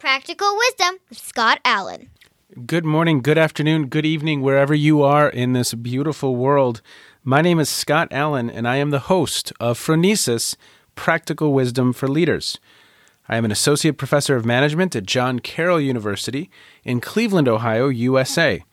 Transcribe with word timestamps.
Practical 0.00 0.56
Wisdom 0.56 0.98
with 1.08 1.18
Scott 1.18 1.60
Allen. 1.64 2.10
Good 2.66 2.84
morning, 2.84 3.22
good 3.22 3.38
afternoon, 3.38 3.86
good 3.86 4.04
evening, 4.04 4.42
wherever 4.42 4.74
you 4.74 5.02
are 5.02 5.28
in 5.28 5.52
this 5.52 5.72
beautiful 5.74 6.34
world. 6.34 6.82
My 7.22 7.42
name 7.42 7.60
is 7.60 7.68
Scott 7.68 8.08
Allen, 8.10 8.50
and 8.50 8.66
I 8.66 8.76
am 8.76 8.90
the 8.90 8.98
host 8.98 9.52
of 9.60 9.78
Phronesis 9.78 10.56
Practical 10.96 11.52
Wisdom 11.52 11.92
for 11.92 12.08
Leaders. 12.08 12.58
I 13.28 13.36
am 13.36 13.44
an 13.44 13.52
associate 13.52 13.98
professor 13.98 14.34
of 14.34 14.44
management 14.44 14.96
at 14.96 15.06
John 15.06 15.38
Carroll 15.38 15.80
University 15.80 16.50
in 16.82 17.00
Cleveland, 17.00 17.46
Ohio, 17.46 17.86
USA. 17.86 18.64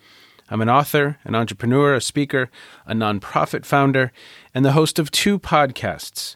I'm 0.50 0.62
an 0.62 0.70
author, 0.70 1.18
an 1.24 1.36
entrepreneur, 1.36 1.94
a 1.94 2.02
speaker, 2.02 2.50
a 2.88 2.94
nonprofit 2.94 3.66
founder, 3.66 4.12
and 4.54 4.66
the 4.66 4.72
host 4.72 4.98
of 4.98 5.12
two 5.12 5.38
podcasts. 5.38 6.36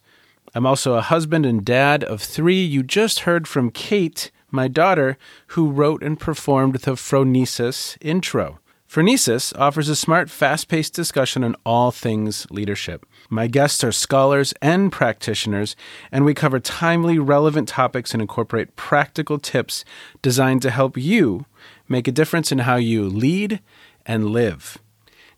I'm 0.54 0.68
also 0.68 0.94
a 0.94 1.02
husband 1.02 1.48
and 1.48 1.66
dad 1.66 2.04
of 2.04 2.22
three. 2.22 2.64
You 2.64 2.84
just 2.84 3.22
heard 3.22 3.48
from 3.48 3.72
Kate, 3.72 4.30
my 4.52 4.68
daughter, 4.68 5.18
who 5.48 5.72
wrote 5.72 6.04
and 6.04 6.20
performed 6.20 6.76
the 6.76 6.92
Phronesis 6.92 7.98
intro. 8.02 8.60
Phronesis 8.88 9.58
offers 9.58 9.90
a 9.90 9.96
smart, 9.96 10.30
fast 10.30 10.68
paced 10.68 10.94
discussion 10.94 11.44
on 11.44 11.56
all 11.66 11.90
things 11.90 12.46
leadership. 12.52 13.08
My 13.28 13.48
guests 13.48 13.84
are 13.84 13.92
scholars 13.92 14.54
and 14.62 14.92
practitioners, 14.92 15.76
and 16.12 16.24
we 16.24 16.36
cover 16.36 16.60
timely, 16.60 17.18
relevant 17.18 17.68
topics 17.68 18.14
and 18.14 18.22
incorporate 18.22 18.76
practical 18.76 19.40
tips 19.40 19.84
designed 20.22 20.62
to 20.62 20.70
help 20.70 20.96
you 20.96 21.48
make 21.88 22.08
a 22.08 22.12
difference 22.12 22.52
in 22.52 22.60
how 22.60 22.76
you 22.76 23.10
lead 23.10 23.60
and 24.06 24.30
live. 24.30 24.78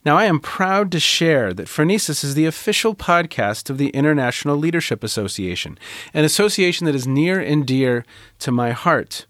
Now, 0.06 0.18
I 0.18 0.26
am 0.26 0.40
proud 0.40 0.92
to 0.92 1.00
share 1.00 1.54
that 1.54 1.68
Phronesis 1.68 2.24
is 2.24 2.36
the 2.36 2.46
official 2.46 2.94
podcast 2.94 3.72
of 3.72 3.80
the 3.80 3.90
International 3.90 4.56
Leadership 4.56 5.04
Association, 5.04 5.80
an 6.14 6.24
association 6.24 6.86
that 6.86 6.94
is 6.94 7.08
near 7.08 7.40
and 7.40 7.66
dear 7.66 8.06
to 8.40 8.52
my 8.52 8.70
heart. 8.72 9.26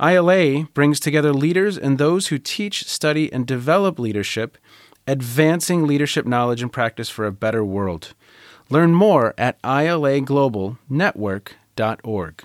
ILA 0.00 0.64
brings 0.72 0.98
together 0.98 1.34
leaders 1.34 1.76
and 1.76 1.98
those 1.98 2.28
who 2.28 2.38
teach, 2.38 2.88
study, 2.88 3.30
and 3.32 3.46
develop 3.46 3.98
leadership, 3.98 4.56
advancing 5.06 5.86
leadership 5.86 6.24
knowledge 6.24 6.62
and 6.62 6.72
practice 6.72 7.10
for 7.10 7.26
a 7.26 7.32
better 7.32 7.62
world. 7.62 8.14
Learn 8.70 8.94
more 8.94 9.34
at 9.36 9.60
ilaglobalnetwork.org. 9.62 12.44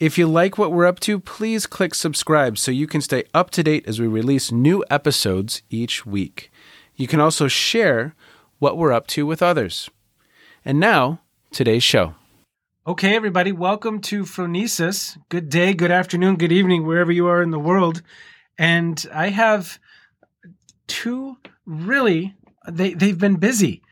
If 0.00 0.16
you 0.16 0.26
like 0.26 0.56
what 0.56 0.72
we're 0.72 0.86
up 0.86 0.98
to, 1.00 1.20
please 1.20 1.66
click 1.66 1.94
subscribe 1.94 2.56
so 2.56 2.70
you 2.70 2.86
can 2.86 3.02
stay 3.02 3.24
up 3.34 3.50
to 3.50 3.62
date 3.62 3.86
as 3.86 4.00
we 4.00 4.06
release 4.06 4.50
new 4.50 4.82
episodes 4.88 5.60
each 5.68 6.06
week. 6.06 6.50
You 6.96 7.06
can 7.06 7.20
also 7.20 7.48
share 7.48 8.14
what 8.60 8.78
we're 8.78 8.94
up 8.94 9.06
to 9.08 9.26
with 9.26 9.42
others. 9.42 9.90
And 10.64 10.80
now, 10.80 11.20
today's 11.52 11.82
show. 11.82 12.14
Okay, 12.86 13.14
everybody, 13.14 13.52
welcome 13.52 14.00
to 14.00 14.22
Phronesis. 14.22 15.18
Good 15.28 15.50
day, 15.50 15.74
good 15.74 15.90
afternoon, 15.90 16.36
good 16.36 16.50
evening, 16.50 16.86
wherever 16.86 17.12
you 17.12 17.26
are 17.26 17.42
in 17.42 17.50
the 17.50 17.58
world. 17.58 18.00
And 18.56 19.04
I 19.12 19.28
have 19.28 19.78
two 20.86 21.36
really, 21.66 22.34
they, 22.66 22.94
they've 22.94 23.18
been 23.18 23.36
busy 23.36 23.82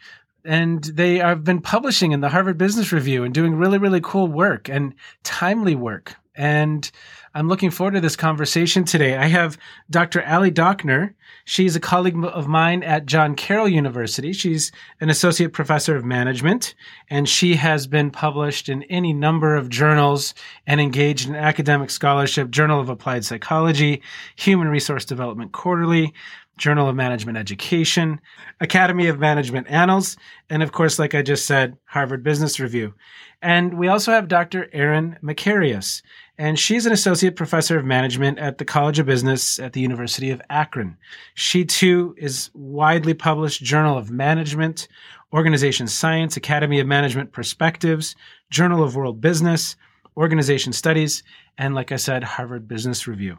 and 0.48 0.82
they 0.82 1.18
have 1.18 1.44
been 1.44 1.60
publishing 1.60 2.12
in 2.12 2.22
the 2.22 2.30
Harvard 2.30 2.56
Business 2.56 2.90
Review 2.90 3.22
and 3.22 3.34
doing 3.34 3.54
really, 3.54 3.76
really 3.76 4.00
cool 4.00 4.28
work 4.28 4.70
and 4.70 4.94
timely 5.22 5.74
work. 5.74 6.16
And 6.34 6.90
I'm 7.34 7.48
looking 7.48 7.70
forward 7.70 7.94
to 7.94 8.00
this 8.00 8.16
conversation 8.16 8.84
today. 8.84 9.14
I 9.16 9.26
have 9.26 9.58
Dr. 9.90 10.24
Ali 10.24 10.50
Dachner. 10.50 11.12
She's 11.44 11.76
a 11.76 11.80
colleague 11.80 12.16
of 12.24 12.48
mine 12.48 12.82
at 12.82 13.04
John 13.04 13.34
Carroll 13.34 13.68
University. 13.68 14.32
She's 14.32 14.72
an 15.02 15.10
associate 15.10 15.52
professor 15.52 15.96
of 15.96 16.04
management, 16.04 16.74
and 17.10 17.28
she 17.28 17.56
has 17.56 17.86
been 17.86 18.10
published 18.10 18.70
in 18.70 18.84
any 18.84 19.12
number 19.12 19.54
of 19.54 19.68
journals 19.68 20.32
and 20.66 20.80
engaged 20.80 21.28
in 21.28 21.36
academic 21.36 21.90
scholarship, 21.90 22.50
Journal 22.50 22.80
of 22.80 22.88
Applied 22.88 23.26
Psychology, 23.26 24.00
Human 24.36 24.68
Resource 24.68 25.04
Development 25.04 25.52
Quarterly, 25.52 26.14
Journal 26.58 26.88
of 26.88 26.96
Management 26.96 27.38
Education, 27.38 28.20
Academy 28.60 29.06
of 29.06 29.18
Management 29.18 29.66
Annals, 29.70 30.16
and 30.50 30.62
of 30.62 30.72
course, 30.72 30.98
like 30.98 31.14
I 31.14 31.22
just 31.22 31.46
said, 31.46 31.76
Harvard 31.86 32.22
Business 32.22 32.60
Review. 32.60 32.92
And 33.40 33.78
we 33.78 33.88
also 33.88 34.12
have 34.12 34.28
Dr. 34.28 34.68
Erin 34.72 35.16
Makarius, 35.22 36.02
and 36.36 36.58
she's 36.58 36.86
an 36.86 36.92
associate 36.92 37.36
professor 37.36 37.78
of 37.78 37.84
management 37.84 38.38
at 38.38 38.58
the 38.58 38.64
College 38.64 38.98
of 38.98 39.06
Business 39.06 39.58
at 39.58 39.72
the 39.72 39.80
University 39.80 40.30
of 40.30 40.42
Akron. 40.50 40.96
She 41.34 41.64
too 41.64 42.14
is 42.18 42.50
widely 42.54 43.14
published 43.14 43.62
Journal 43.62 43.96
of 43.96 44.10
Management, 44.10 44.88
Organization 45.32 45.86
Science, 45.86 46.36
Academy 46.36 46.80
of 46.80 46.86
Management 46.86 47.32
Perspectives, 47.32 48.16
Journal 48.50 48.82
of 48.82 48.96
World 48.96 49.20
Business, 49.20 49.76
Organization 50.16 50.72
Studies, 50.72 51.22
and 51.58 51.74
like 51.74 51.92
I 51.92 51.96
said, 51.96 52.24
Harvard 52.24 52.66
Business 52.66 53.06
Review. 53.06 53.38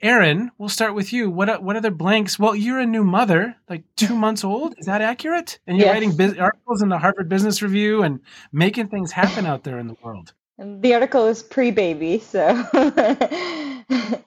Erin, 0.00 0.50
we'll 0.58 0.68
start 0.68 0.94
with 0.94 1.12
you. 1.12 1.28
What 1.28 1.62
what 1.62 1.76
other 1.76 1.90
blanks? 1.90 2.38
Well, 2.38 2.54
you're 2.54 2.78
a 2.78 2.86
new 2.86 3.02
mother, 3.02 3.56
like 3.68 3.82
two 3.96 4.14
months 4.14 4.44
old. 4.44 4.74
Is 4.78 4.86
that 4.86 5.02
accurate? 5.02 5.58
And 5.66 5.76
you're 5.76 5.86
yes. 5.86 5.94
writing 5.94 6.16
biz- 6.16 6.38
articles 6.38 6.82
in 6.82 6.88
the 6.88 6.98
Harvard 6.98 7.28
Business 7.28 7.62
Review 7.62 8.02
and 8.02 8.20
making 8.52 8.88
things 8.88 9.10
happen 9.10 9.44
out 9.44 9.64
there 9.64 9.78
in 9.78 9.88
the 9.88 9.96
world. 10.02 10.32
The 10.58 10.94
article 10.94 11.26
is 11.26 11.42
pre-baby, 11.42 12.18
so. 12.18 12.64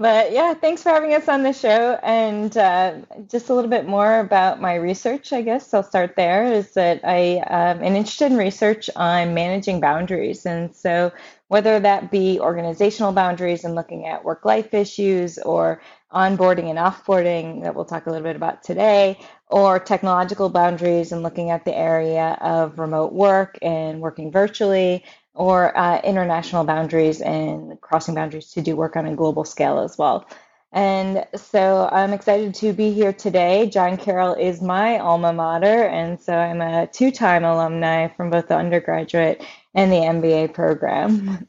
but 0.00 0.32
yeah, 0.32 0.54
thanks 0.54 0.82
for 0.82 0.88
having 0.88 1.12
us 1.12 1.28
on 1.28 1.42
the 1.42 1.52
show. 1.52 1.98
And 2.02 2.56
uh, 2.56 2.94
just 3.28 3.50
a 3.50 3.54
little 3.54 3.68
bit 3.68 3.86
more 3.86 4.20
about 4.20 4.58
my 4.58 4.76
research, 4.76 5.30
I 5.30 5.42
guess 5.42 5.74
I'll 5.74 5.82
start 5.82 6.16
there. 6.16 6.50
Is 6.50 6.72
that 6.72 7.02
I 7.04 7.40
um, 7.40 7.84
am 7.84 7.94
interested 7.94 8.32
in 8.32 8.38
research 8.38 8.88
on 8.96 9.34
managing 9.34 9.78
boundaries, 9.78 10.46
and 10.46 10.74
so 10.74 11.12
whether 11.48 11.78
that 11.80 12.10
be 12.10 12.40
organizational 12.40 13.12
boundaries 13.12 13.64
and 13.64 13.74
looking 13.74 14.06
at 14.06 14.24
work 14.24 14.46
life 14.46 14.72
issues 14.72 15.36
or 15.38 15.82
onboarding 16.12 16.70
and 16.70 16.78
offboarding 16.78 17.62
that 17.62 17.74
we'll 17.74 17.84
talk 17.84 18.06
a 18.06 18.10
little 18.10 18.24
bit 18.24 18.36
about 18.36 18.62
today, 18.62 19.18
or 19.48 19.78
technological 19.78 20.48
boundaries 20.48 21.12
and 21.12 21.22
looking 21.22 21.50
at 21.50 21.64
the 21.64 21.76
area 21.76 22.38
of 22.40 22.78
remote 22.78 23.12
work 23.12 23.58
and 23.62 24.00
working 24.00 24.32
virtually, 24.32 25.04
or 25.34 25.76
uh, 25.76 26.00
international 26.02 26.64
boundaries 26.64 27.20
and 27.20 27.80
crossing 27.80 28.14
boundaries 28.14 28.50
to 28.52 28.60
do 28.60 28.76
work 28.76 28.96
on 28.96 29.06
a 29.06 29.14
global 29.14 29.44
scale 29.44 29.78
as 29.80 29.96
well. 29.96 30.26
And 30.72 31.26
so 31.34 31.88
I'm 31.90 32.12
excited 32.12 32.54
to 32.56 32.72
be 32.72 32.92
here 32.92 33.12
today. 33.12 33.68
John 33.68 33.96
Carroll 33.96 34.34
is 34.34 34.62
my 34.62 34.98
alma 34.98 35.32
mater, 35.32 35.84
and 35.84 36.20
so 36.20 36.32
I'm 36.32 36.60
a 36.60 36.86
two 36.86 37.10
time 37.10 37.44
alumni 37.44 38.08
from 38.08 38.30
both 38.30 38.48
the 38.48 38.56
undergraduate 38.56 39.44
and 39.74 39.90
the 39.90 39.96
MBA 39.96 40.54
program. 40.54 41.46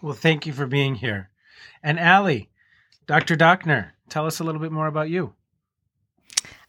Well, 0.00 0.12
thank 0.12 0.46
you 0.46 0.52
for 0.52 0.66
being 0.66 0.96
here. 0.96 1.30
And 1.82 1.98
Ali, 1.98 2.50
Dr. 3.06 3.36
Dachner, 3.36 3.92
tell 4.10 4.26
us 4.26 4.38
a 4.38 4.44
little 4.44 4.60
bit 4.60 4.70
more 4.70 4.86
about 4.86 5.08
you. 5.08 5.32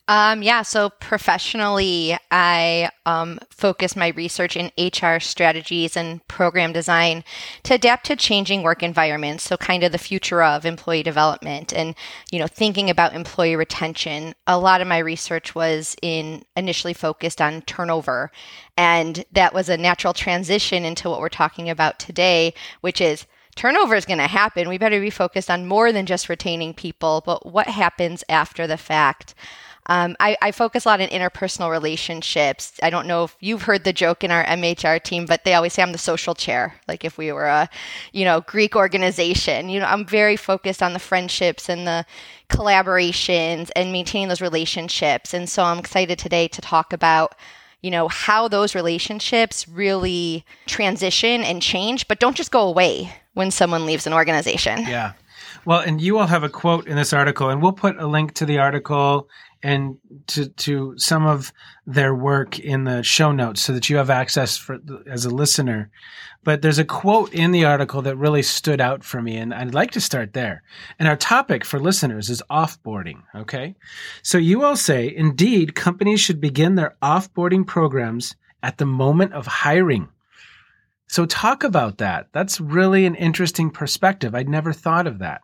Um, 0.08 0.44
yeah, 0.44 0.62
so 0.62 0.92
professionally, 0.92 2.16
I 2.30 2.92
um, 3.08 3.40
focus 3.50 3.96
my 3.96 4.10
research 4.10 4.56
in 4.56 4.72
HR 4.78 5.20
strategies 5.20 5.98
and 5.98 6.26
program 6.28 6.74
design 6.74 7.24
to 7.64 7.74
adapt 7.74 8.06
to 8.06 8.16
changing 8.16 8.62
work 8.62 8.84
environments. 8.84 9.46
So, 9.46 9.58
kind 9.58 9.84
of 9.84 9.92
the 9.92 9.98
future 9.98 10.44
of 10.44 10.64
employee 10.64 11.02
development 11.02 11.74
and, 11.74 11.96
you 12.32 12.38
know, 12.38 12.46
thinking 12.46 12.92
about 12.92 13.16
employee 13.16 13.56
retention. 13.56 14.36
A 14.46 14.60
lot 14.60 14.80
of 14.80 14.88
my 14.88 15.00
research 15.00 15.56
was 15.56 15.96
in 16.04 16.46
initially 16.56 16.94
focused 16.94 17.42
on 17.42 17.64
turnover. 17.64 18.32
And 18.78 19.26
that 19.32 19.56
was 19.56 19.70
a 19.70 19.78
natural 19.78 20.14
transition 20.14 20.86
into 20.86 21.10
what 21.10 21.20
we're 21.20 21.30
talking 21.30 21.68
about 21.68 21.98
today, 21.98 22.54
which 22.82 23.02
is 23.02 23.26
turnover 23.56 23.96
is 23.96 24.06
going 24.06 24.20
to 24.20 24.28
happen. 24.28 24.70
We 24.70 24.78
better 24.78 25.00
be 25.00 25.10
focused 25.10 25.50
on 25.50 25.66
more 25.66 25.92
than 25.92 26.06
just 26.06 26.30
retaining 26.30 26.76
people, 26.76 27.24
but 27.26 27.52
what 27.52 27.68
happens 27.68 28.24
after 28.30 28.68
the 28.68 28.78
fact. 28.78 29.34
Um, 29.88 30.16
I, 30.20 30.36
I, 30.42 30.52
focus 30.52 30.86
a 30.86 30.90
lot 30.90 31.02
on 31.02 31.10
interpersonal 31.10 31.70
relationships. 31.70 32.80
I 32.82 32.90
don't 32.90 33.06
know 33.06 33.26
if 33.26 33.36
you've 33.40 33.62
heard 33.62 33.84
the 33.84 33.94
joke 33.94 34.24
in 34.24 34.32
our 34.32 34.44
MHR 34.46 35.04
team, 35.04 35.26
but 35.28 35.44
they 35.44 35.54
always 35.54 35.74
say 35.74 35.84
I'm 35.84 35.92
the 35.92 36.00
social 36.00 36.34
chair. 36.34 36.74
Like 36.88 37.06
if 37.06 37.20
we 37.20 37.32
were 37.32 37.46
a, 37.46 37.70
you 38.12 38.26
know, 38.26 38.42
Greek 38.42 38.76
organization, 38.76 39.70
you 39.70 39.80
know, 39.80 39.86
I'm 39.86 40.06
very 40.06 40.38
focused 40.38 40.82
on 40.82 40.94
the 40.94 41.00
friendships 41.00 41.70
and 41.70 41.86
the 41.86 42.04
collaborations 42.50 43.70
and 43.76 43.92
maintaining 43.92 44.30
those 44.30 44.42
relationships. 44.42 45.36
And 45.36 45.48
so 45.48 45.64
I'm 45.64 45.78
excited 45.78 46.18
today 46.18 46.48
to 46.48 46.62
talk 46.62 46.92
about 46.92 47.36
you 47.82 47.92
know, 47.92 48.08
how 48.08 48.48
those 48.48 48.74
relationships 48.74 49.68
really 49.68 50.44
transition 50.66 51.44
and 51.44 51.62
change, 51.62 52.08
but 52.08 52.20
don't 52.20 52.36
just 52.36 52.50
go 52.50 52.68
away 52.68 53.14
when 53.36 53.52
someone 53.52 53.86
leaves 53.86 54.08
an 54.08 54.14
organization. 54.14 54.80
Yeah. 54.88 55.14
Well, 55.66 55.82
and 55.82 56.02
you 56.02 56.18
all 56.18 56.26
have 56.26 56.44
a 56.44 56.50
quote 56.50 56.88
in 56.88 56.96
this 56.96 57.14
article, 57.14 57.50
and 57.50 57.62
we'll 57.62 57.74
put 57.74 57.98
a 57.98 58.08
link 58.08 58.34
to 58.36 58.46
the 58.46 58.58
article 58.58 59.30
and 59.66 59.98
to 60.28 60.48
to 60.50 60.94
some 60.96 61.26
of 61.26 61.52
their 61.88 62.14
work 62.14 62.60
in 62.60 62.84
the 62.84 63.02
show 63.02 63.32
notes 63.32 63.62
so 63.62 63.74
that 63.74 63.90
you 63.90 63.98
have 63.98 64.12
access 64.12 64.56
for 64.56 64.78
as 65.10 65.26
a 65.26 65.32
listener. 65.32 65.90
But 66.44 66.62
there's 66.62 66.78
a 66.78 66.86
quote 66.86 67.34
in 67.34 67.52
the 67.52 67.66
article 67.66 68.04
that 68.04 68.16
really 68.16 68.44
stood 68.44 68.80
out 68.80 69.04
for 69.04 69.24
me, 69.24 69.38
and 69.38 69.52
I'd 69.52 69.74
like 69.74 69.90
to 69.92 70.02
start 70.02 70.34
there. 70.34 70.62
And 71.00 71.08
our 71.08 71.16
topic 71.16 71.66
for 71.66 71.80
listeners 71.80 72.30
is 72.30 72.44
offboarding. 72.48 73.24
Okay, 73.34 73.76
so 74.22 74.38
you 74.38 74.64
all 74.64 74.78
say, 74.78 75.12
indeed, 75.16 75.74
companies 75.74 76.20
should 76.20 76.40
begin 76.40 76.76
their 76.76 76.96
offboarding 77.02 77.66
programs 77.66 78.36
at 78.62 78.78
the 78.78 78.86
moment 78.86 79.34
of 79.34 79.48
hiring. 79.48 80.10
So, 81.08 81.26
talk 81.26 81.64
about 81.64 81.98
that. 81.98 82.28
That's 82.34 82.62
really 82.62 83.08
an 83.08 83.16
interesting 83.16 83.72
perspective. 83.72 84.36
I'd 84.36 84.50
never 84.50 84.74
thought 84.74 85.08
of 85.08 85.18
that. 85.20 85.42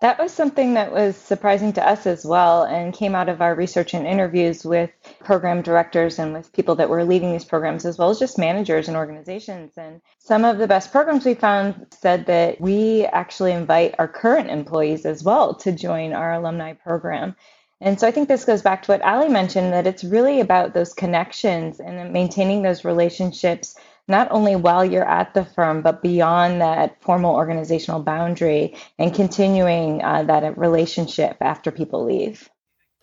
That 0.00 0.20
was 0.20 0.32
something 0.32 0.74
that 0.74 0.92
was 0.92 1.16
surprising 1.16 1.72
to 1.72 1.84
us 1.86 2.06
as 2.06 2.24
well 2.24 2.62
and 2.62 2.94
came 2.94 3.16
out 3.16 3.28
of 3.28 3.42
our 3.42 3.56
research 3.56 3.94
and 3.94 4.06
interviews 4.06 4.64
with 4.64 4.90
program 5.18 5.60
directors 5.60 6.20
and 6.20 6.32
with 6.32 6.52
people 6.52 6.76
that 6.76 6.88
were 6.88 7.04
leading 7.04 7.32
these 7.32 7.44
programs, 7.44 7.84
as 7.84 7.98
well 7.98 8.08
as 8.08 8.20
just 8.20 8.38
managers 8.38 8.86
and 8.86 8.96
organizations. 8.96 9.72
And 9.76 10.00
some 10.20 10.44
of 10.44 10.58
the 10.58 10.68
best 10.68 10.92
programs 10.92 11.24
we 11.24 11.34
found 11.34 11.86
said 11.90 12.26
that 12.26 12.60
we 12.60 13.06
actually 13.06 13.50
invite 13.50 13.96
our 13.98 14.06
current 14.06 14.50
employees 14.50 15.04
as 15.04 15.24
well 15.24 15.54
to 15.56 15.72
join 15.72 16.12
our 16.12 16.32
alumni 16.32 16.74
program. 16.74 17.34
And 17.80 17.98
so 17.98 18.06
I 18.06 18.12
think 18.12 18.28
this 18.28 18.44
goes 18.44 18.62
back 18.62 18.84
to 18.84 18.92
what 18.92 19.02
Ali 19.02 19.28
mentioned 19.28 19.72
that 19.72 19.86
it's 19.88 20.04
really 20.04 20.40
about 20.40 20.74
those 20.74 20.94
connections 20.94 21.80
and 21.80 22.12
maintaining 22.12 22.62
those 22.62 22.84
relationships 22.84 23.76
not 24.08 24.28
only 24.30 24.56
while 24.56 24.84
you're 24.84 25.08
at 25.08 25.34
the 25.34 25.44
firm, 25.44 25.82
but 25.82 26.02
beyond 26.02 26.60
that 26.60 27.00
formal 27.02 27.34
organizational 27.34 28.02
boundary 28.02 28.74
and 28.98 29.14
continuing 29.14 30.02
uh, 30.02 30.22
that 30.24 30.56
relationship 30.56 31.36
after 31.40 31.70
people 31.70 32.04
leave. 32.04 32.48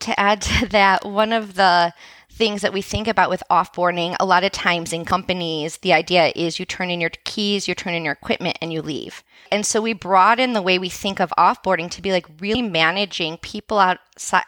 To 0.02 0.20
add 0.20 0.42
to 0.42 0.68
that, 0.68 1.06
one 1.06 1.32
of 1.32 1.54
the 1.54 1.94
things 2.36 2.62
that 2.62 2.74
we 2.74 2.82
think 2.82 3.08
about 3.08 3.30
with 3.30 3.42
offboarding, 3.50 4.14
a 4.20 4.26
lot 4.26 4.44
of 4.44 4.52
times 4.52 4.92
in 4.92 5.06
companies, 5.06 5.78
the 5.78 5.94
idea 5.94 6.34
is 6.36 6.60
you 6.60 6.66
turn 6.66 6.90
in 6.90 7.00
your 7.00 7.12
keys, 7.24 7.66
you 7.66 7.74
turn 7.74 7.94
in 7.94 8.04
your 8.04 8.12
equipment, 8.12 8.58
and 8.62 8.74
you 8.74 8.82
leave. 8.82 9.24
And 9.50 9.66
so 9.66 9.80
we 9.80 9.94
broaden 9.94 10.52
the 10.52 10.62
way 10.62 10.78
we 10.78 10.90
think 10.90 11.22
of 11.22 11.34
offboarding 11.38 11.90
to 11.92 12.02
be 12.02 12.12
like 12.12 12.28
really 12.42 12.62
managing 12.62 13.38
people 13.38 13.80
out, 13.80 14.00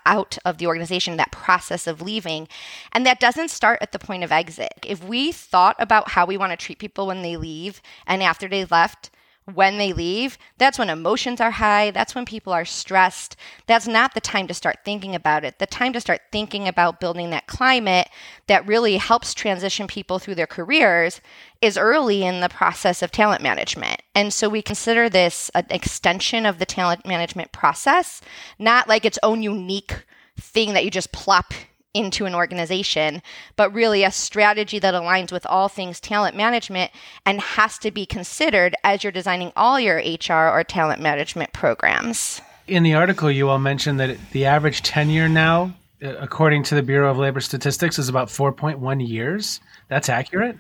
out 0.05 0.37
of 0.43 0.57
the 0.57 0.67
organization, 0.67 1.15
that 1.15 1.31
process 1.31 1.87
of 1.87 2.01
leaving. 2.01 2.49
And 2.91 3.05
that 3.05 3.21
doesn't 3.21 3.51
start 3.51 3.79
at 3.81 3.93
the 3.93 3.99
point 3.99 4.25
of 4.25 4.33
exit. 4.33 4.85
If 4.85 5.01
we 5.01 5.31
thought 5.31 5.77
about 5.79 6.09
how 6.11 6.25
we 6.25 6.35
want 6.35 6.51
to 6.51 6.57
treat 6.57 6.79
people 6.79 7.07
when 7.07 7.21
they 7.21 7.37
leave 7.37 7.81
and 8.05 8.21
after 8.21 8.49
they 8.49 8.65
left, 8.65 9.11
when 9.53 9.77
they 9.77 9.93
leave, 9.93 10.37
that's 10.57 10.77
when 10.77 10.89
emotions 10.89 11.39
are 11.39 11.51
high. 11.51 11.91
That's 11.91 12.13
when 12.13 12.25
people 12.25 12.51
are 12.51 12.65
stressed. 12.65 13.37
That's 13.65 13.87
not 13.87 14.13
the 14.13 14.19
time 14.19 14.47
to 14.47 14.53
start 14.53 14.79
thinking 14.83 15.15
about 15.15 15.45
it. 15.45 15.59
The 15.59 15.65
time 15.65 15.93
to 15.93 16.01
start 16.01 16.21
thinking 16.31 16.67
about 16.67 16.99
building 16.99 17.29
that 17.29 17.47
climate 17.47 18.09
that 18.47 18.67
really 18.67 18.97
helps 18.97 19.33
transition 19.33 19.87
people 19.87 20.19
through 20.19 20.35
their 20.35 20.47
careers 20.47 21.21
is 21.61 21.77
early 21.77 22.23
in 22.23 22.41
the 22.41 22.49
process 22.49 23.01
of 23.01 23.11
talent 23.11 23.41
management. 23.41 24.01
And 24.13 24.33
so 24.33 24.49
we 24.49 24.61
consider 24.61 25.09
this 25.09 25.49
an 25.55 25.65
extension 25.69 26.45
of 26.45 26.59
the 26.59 26.65
talent 26.65 27.05
management 27.05 27.53
process, 27.53 28.21
not 28.59 28.89
like 28.89 29.05
its 29.05 29.19
own 29.23 29.41
unique 29.41 30.03
thing 30.37 30.73
that 30.73 30.83
you 30.83 30.91
just 30.91 31.13
plop 31.13 31.53
into 31.93 32.25
an 32.25 32.35
organization, 32.35 33.21
but 33.55 33.73
really 33.73 34.03
a 34.03 34.11
strategy 34.11 34.79
that 34.79 34.93
aligns 34.93 35.31
with 35.31 35.45
all 35.47 35.67
things 35.67 35.99
talent 35.99 36.35
management 36.35 36.91
and 37.25 37.41
has 37.41 37.77
to 37.79 37.91
be 37.91 38.05
considered 38.05 38.75
as 38.83 39.03
you're 39.03 39.11
designing 39.11 39.51
all 39.55 39.79
your 39.79 39.97
HR 39.97 40.49
or 40.49 40.63
talent 40.63 41.01
management 41.01 41.53
programs. 41.53 42.41
In 42.67 42.83
the 42.83 42.93
article, 42.93 43.31
you 43.31 43.49
all 43.49 43.59
mentioned 43.59 43.99
that 43.99 44.17
the 44.31 44.45
average 44.45 44.81
tenure 44.81 45.29
now, 45.29 45.73
uh, 46.03 46.15
according 46.17 46.63
to 46.63 46.75
the 46.75 46.83
Bureau 46.83 47.09
of 47.09 47.17
Labor 47.17 47.39
Statistics, 47.39 47.97
is 47.97 48.09
about 48.09 48.27
4.1 48.27 49.07
years. 49.07 49.61
That's 49.87 50.09
accurate? 50.09 50.57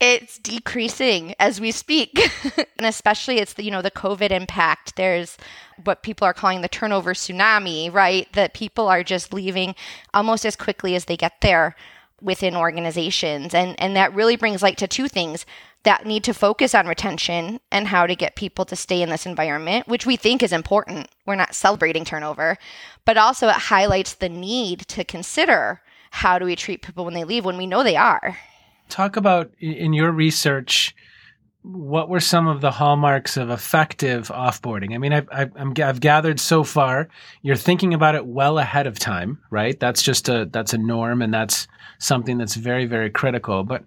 It's 0.00 0.38
decreasing 0.38 1.34
as 1.38 1.60
we 1.60 1.70
speak. 1.70 2.18
And 2.82 2.88
especially 2.88 3.38
it's 3.38 3.52
the 3.52 3.62
you 3.62 3.70
know 3.70 3.80
the 3.80 3.92
covid 3.92 4.32
impact. 4.32 4.96
There's 4.96 5.38
what 5.84 6.02
people 6.02 6.26
are 6.26 6.34
calling 6.34 6.62
the 6.62 6.68
turnover 6.68 7.14
tsunami 7.14 7.94
right? 7.94 8.26
That 8.32 8.54
people 8.54 8.88
are 8.88 9.04
just 9.04 9.32
leaving 9.32 9.76
almost 10.12 10.44
as 10.44 10.56
quickly 10.56 10.96
as 10.96 11.04
they 11.04 11.16
get 11.16 11.42
there 11.42 11.76
within 12.20 12.56
organizations. 12.56 13.54
And 13.54 13.80
and 13.80 13.94
that 13.94 14.12
really 14.16 14.34
brings 14.34 14.64
light 14.64 14.78
to 14.78 14.88
two 14.88 15.06
things 15.06 15.46
that 15.84 16.06
need 16.06 16.24
to 16.24 16.34
focus 16.34 16.74
on 16.74 16.88
retention 16.88 17.60
and 17.70 17.86
how 17.86 18.08
to 18.08 18.16
get 18.16 18.34
people 18.34 18.64
to 18.64 18.74
stay 18.74 19.00
in 19.00 19.10
this 19.10 19.26
environment 19.26 19.86
which 19.86 20.04
we 20.04 20.16
think 20.16 20.42
is 20.42 20.52
important. 20.52 21.08
We're 21.24 21.36
not 21.36 21.54
celebrating 21.54 22.04
turnover 22.04 22.58
but 23.04 23.16
also 23.16 23.46
it 23.46 23.54
highlights 23.54 24.14
the 24.14 24.28
need 24.28 24.80
to 24.88 25.04
consider 25.04 25.82
how 26.10 26.40
do 26.40 26.46
we 26.46 26.56
treat 26.56 26.82
people 26.82 27.04
when 27.04 27.14
they 27.14 27.22
leave 27.22 27.44
when 27.44 27.56
we 27.56 27.66
know 27.68 27.84
they 27.84 27.96
are 27.96 28.36
talk 28.92 29.16
about 29.16 29.50
in 29.58 29.92
your 29.92 30.12
research 30.12 30.94
what 31.62 32.08
were 32.08 32.20
some 32.20 32.48
of 32.48 32.60
the 32.60 32.72
hallmarks 32.72 33.36
of 33.36 33.48
effective 33.48 34.28
offboarding? 34.28 34.94
I 34.94 34.98
mean, 34.98 35.12
I've, 35.12 35.28
I've, 35.32 36.00
gathered 36.00 36.40
so 36.40 36.64
far 36.64 37.08
you're 37.42 37.54
thinking 37.54 37.94
about 37.94 38.16
it 38.16 38.26
well 38.26 38.58
ahead 38.58 38.88
of 38.88 38.98
time, 38.98 39.38
right? 39.50 39.78
That's 39.78 40.02
just 40.02 40.28
a 40.28 40.48
that's 40.50 40.72
a 40.72 40.78
norm, 40.78 41.22
and 41.22 41.32
that's 41.32 41.68
something 41.98 42.36
that's 42.36 42.56
very 42.56 42.84
very 42.86 43.10
critical. 43.10 43.62
But 43.62 43.84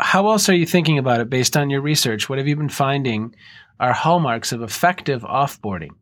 how 0.00 0.28
else 0.28 0.48
are 0.50 0.54
you 0.54 0.66
thinking 0.66 0.98
about 0.98 1.20
it 1.20 1.30
based 1.30 1.56
on 1.56 1.70
your 1.70 1.80
research? 1.80 2.28
What 2.28 2.38
have 2.38 2.46
you 2.46 2.56
been 2.56 2.68
finding 2.68 3.34
are 3.80 3.94
hallmarks 3.94 4.52
of 4.52 4.62
effective 4.62 5.22
offboarding? 5.22 5.92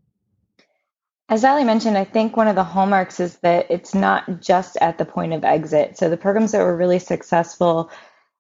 As 1.28 1.44
Ali 1.44 1.64
mentioned, 1.64 1.96
I 1.96 2.04
think 2.04 2.36
one 2.36 2.48
of 2.48 2.56
the 2.56 2.64
hallmarks 2.64 3.20
is 3.20 3.36
that 3.38 3.70
it's 3.70 3.94
not 3.94 4.40
just 4.40 4.76
at 4.80 4.98
the 4.98 5.04
point 5.04 5.32
of 5.32 5.44
exit. 5.44 5.96
So 5.96 6.10
the 6.10 6.16
programs 6.16 6.52
that 6.52 6.58
were 6.58 6.76
really 6.76 6.98
successful 6.98 7.90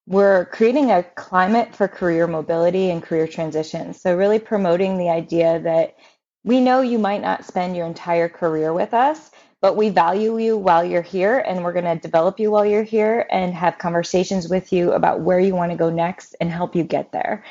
we're 0.06 0.46
creating 0.46 0.90
a 0.90 1.02
climate 1.02 1.74
for 1.74 1.86
career 1.88 2.26
mobility 2.26 2.90
and 2.90 3.02
career 3.02 3.26
transition. 3.28 3.94
So, 3.94 4.16
really 4.16 4.38
promoting 4.38 4.98
the 4.98 5.10
idea 5.10 5.60
that 5.60 5.96
we 6.44 6.60
know 6.60 6.80
you 6.80 6.98
might 6.98 7.22
not 7.22 7.44
spend 7.44 7.76
your 7.76 7.86
entire 7.86 8.28
career 8.28 8.72
with 8.72 8.94
us, 8.94 9.30
but 9.60 9.76
we 9.76 9.90
value 9.90 10.38
you 10.38 10.58
while 10.58 10.84
you're 10.84 11.02
here 11.02 11.38
and 11.38 11.62
we're 11.62 11.72
going 11.72 11.84
to 11.84 11.96
develop 11.96 12.40
you 12.40 12.50
while 12.50 12.66
you're 12.66 12.82
here 12.82 13.26
and 13.30 13.54
have 13.54 13.78
conversations 13.78 14.48
with 14.48 14.72
you 14.72 14.92
about 14.92 15.20
where 15.20 15.38
you 15.38 15.54
want 15.54 15.70
to 15.70 15.78
go 15.78 15.88
next 15.88 16.34
and 16.40 16.50
help 16.50 16.74
you 16.74 16.82
get 16.82 17.12
there. 17.12 17.44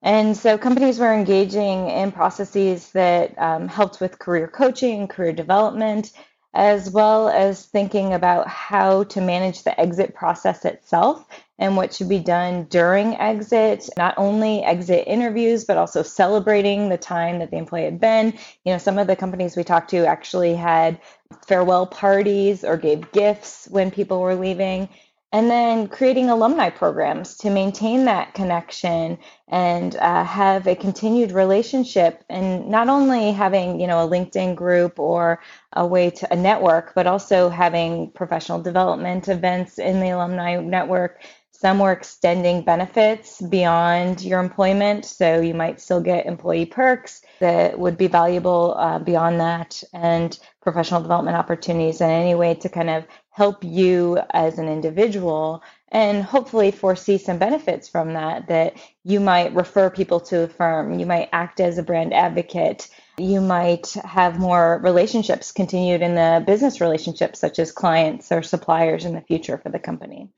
And 0.00 0.36
so 0.36 0.56
companies 0.56 0.98
were 0.98 1.12
engaging 1.12 1.90
in 1.90 2.10
processes 2.10 2.90
that 2.92 3.38
um, 3.38 3.68
helped 3.68 4.00
with 4.00 4.18
career 4.18 4.48
coaching, 4.48 5.06
career 5.06 5.32
development, 5.32 6.12
as 6.54 6.90
well 6.90 7.28
as 7.28 7.66
thinking 7.66 8.14
about 8.14 8.48
how 8.48 9.04
to 9.04 9.20
manage 9.20 9.62
the 9.62 9.78
exit 9.78 10.14
process 10.14 10.64
itself 10.64 11.26
and 11.62 11.76
what 11.76 11.94
should 11.94 12.08
be 12.08 12.18
done 12.18 12.64
during 12.64 13.14
exit, 13.20 13.88
not 13.96 14.14
only 14.16 14.64
exit 14.64 15.04
interviews, 15.06 15.64
but 15.64 15.76
also 15.76 16.02
celebrating 16.02 16.88
the 16.88 16.98
time 16.98 17.38
that 17.38 17.52
the 17.52 17.56
employee 17.56 17.84
had 17.84 18.00
been. 18.00 18.32
You 18.64 18.72
know, 18.72 18.78
some 18.78 18.98
of 18.98 19.06
the 19.06 19.14
companies 19.14 19.56
we 19.56 19.62
talked 19.62 19.90
to 19.90 20.04
actually 20.04 20.56
had 20.56 21.00
farewell 21.46 21.86
parties 21.86 22.64
or 22.64 22.76
gave 22.76 23.12
gifts 23.12 23.68
when 23.70 23.92
people 23.92 24.20
were 24.20 24.34
leaving 24.34 24.88
and 25.32 25.50
then 25.50 25.88
creating 25.88 26.28
alumni 26.28 26.68
programs 26.68 27.36
to 27.38 27.48
maintain 27.48 28.04
that 28.04 28.34
connection 28.34 29.16
and 29.48 29.96
uh, 29.96 30.24
have 30.24 30.66
a 30.66 30.74
continued 30.74 31.32
relationship 31.32 32.22
and 32.28 32.68
not 32.68 32.88
only 32.88 33.32
having 33.32 33.80
you 33.80 33.86
know 33.86 34.04
a 34.04 34.08
linkedin 34.08 34.54
group 34.54 34.98
or 34.98 35.40
a 35.72 35.86
way 35.86 36.10
to 36.10 36.30
a 36.32 36.36
network 36.36 36.92
but 36.94 37.06
also 37.06 37.48
having 37.48 38.10
professional 38.10 38.60
development 38.60 39.28
events 39.28 39.78
in 39.78 40.00
the 40.00 40.10
alumni 40.10 40.56
network 40.56 41.22
some 41.52 41.78
were 41.78 41.92
extending 41.92 42.62
benefits 42.62 43.40
beyond 43.40 44.22
your 44.22 44.40
employment 44.40 45.04
so 45.04 45.40
you 45.40 45.54
might 45.54 45.80
still 45.80 46.00
get 46.00 46.26
employee 46.26 46.66
perks 46.66 47.22
that 47.40 47.78
would 47.78 47.96
be 47.96 48.08
valuable 48.08 48.74
uh, 48.78 48.98
beyond 48.98 49.38
that 49.38 49.82
and 49.92 50.38
professional 50.60 51.00
development 51.02 51.36
opportunities 51.36 52.00
and 52.00 52.10
any 52.10 52.34
way 52.34 52.54
to 52.54 52.68
kind 52.68 52.90
of 52.90 53.04
help 53.30 53.62
you 53.62 54.18
as 54.30 54.58
an 54.58 54.68
individual 54.68 55.62
and 55.90 56.24
hopefully 56.24 56.70
foresee 56.70 57.18
some 57.18 57.38
benefits 57.38 57.88
from 57.88 58.14
that 58.14 58.48
that 58.48 58.74
you 59.04 59.20
might 59.20 59.54
refer 59.54 59.90
people 59.90 60.20
to 60.20 60.42
a 60.42 60.48
firm 60.48 60.98
you 60.98 61.06
might 61.06 61.28
act 61.32 61.60
as 61.60 61.78
a 61.78 61.82
brand 61.82 62.12
advocate 62.12 62.88
you 63.18 63.40
might 63.40 63.92
have 64.04 64.38
more 64.38 64.80
relationships 64.82 65.52
continued 65.52 66.02
in 66.02 66.14
the 66.14 66.42
business 66.46 66.80
relationships 66.80 67.38
such 67.38 67.58
as 67.58 67.70
clients 67.70 68.32
or 68.32 68.42
suppliers 68.42 69.04
in 69.04 69.14
the 69.14 69.20
future 69.20 69.58
for 69.58 69.68
the 69.68 69.78
company 69.78 70.28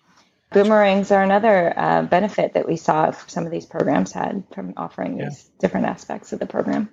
boomerangs 0.55 1.11
are 1.11 1.23
another 1.23 1.79
uh, 1.79 2.03
benefit 2.03 2.55
that 2.55 2.67
we 2.67 2.77
saw 2.77 3.11
some 3.11 3.45
of 3.45 3.53
these 3.53 3.67
programs 3.67 4.13
had 4.13 4.43
from 4.55 4.73
offering 4.77 5.19
yeah. 5.19 5.29
these 5.29 5.51
different 5.59 5.87
aspects 5.87 6.33
of 6.33 6.39
the 6.39 6.47
program 6.47 6.89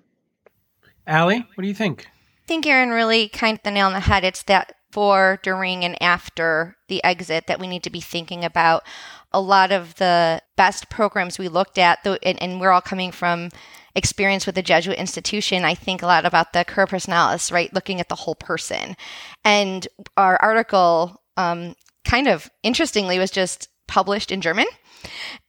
ali 1.08 1.40
what 1.56 1.62
do 1.62 1.68
you 1.68 1.74
think 1.74 2.08
I 2.44 2.48
think 2.48 2.66
Erin 2.66 2.90
really 2.90 3.30
kind 3.30 3.58
of 3.58 3.64
the 3.64 3.72
nail 3.72 3.88
on 3.88 3.94
the 3.94 4.02
head. 4.02 4.26
It's 4.26 4.44
that 4.44 4.74
before, 4.92 5.40
during, 5.42 5.86
and 5.86 6.02
after 6.04 6.76
the 6.90 7.02
exit 7.04 7.48
that 7.48 7.60
we 7.60 7.68
need 7.68 7.84
to 7.84 7.90
be 7.90 8.02
thinking 8.02 8.44
about. 8.44 8.84
A 9.32 9.40
lot 9.40 9.72
of 9.72 9.96
the 9.96 10.42
best 10.58 10.90
programs 10.90 11.40
we 11.40 11.48
looked 11.48 11.78
at, 11.78 12.06
and, 12.06 12.42
and 12.42 12.60
we're 12.60 12.72
all 12.72 12.82
coming 12.82 13.14
from 13.14 13.50
experience 13.96 14.46
with 14.46 14.56
the 14.56 14.62
Jesuit 14.62 14.98
institution, 14.98 15.64
I 15.64 15.76
think 15.76 16.02
a 16.02 16.08
lot 16.08 16.26
about 16.26 16.52
the 16.52 16.66
cura 16.66 16.88
personalis, 16.88 17.54
right? 17.54 17.74
Looking 17.74 18.02
at 18.02 18.10
the 18.10 18.16
whole 18.16 18.36
person. 18.36 18.98
And 19.46 19.88
our 20.18 20.38
article, 20.42 21.22
um, 21.38 21.76
kind 22.12 22.28
of 22.28 22.52
interestingly, 22.62 23.18
was 23.18 23.32
just 23.32 23.70
published 23.88 24.34
in 24.34 24.42
German. 24.42 24.66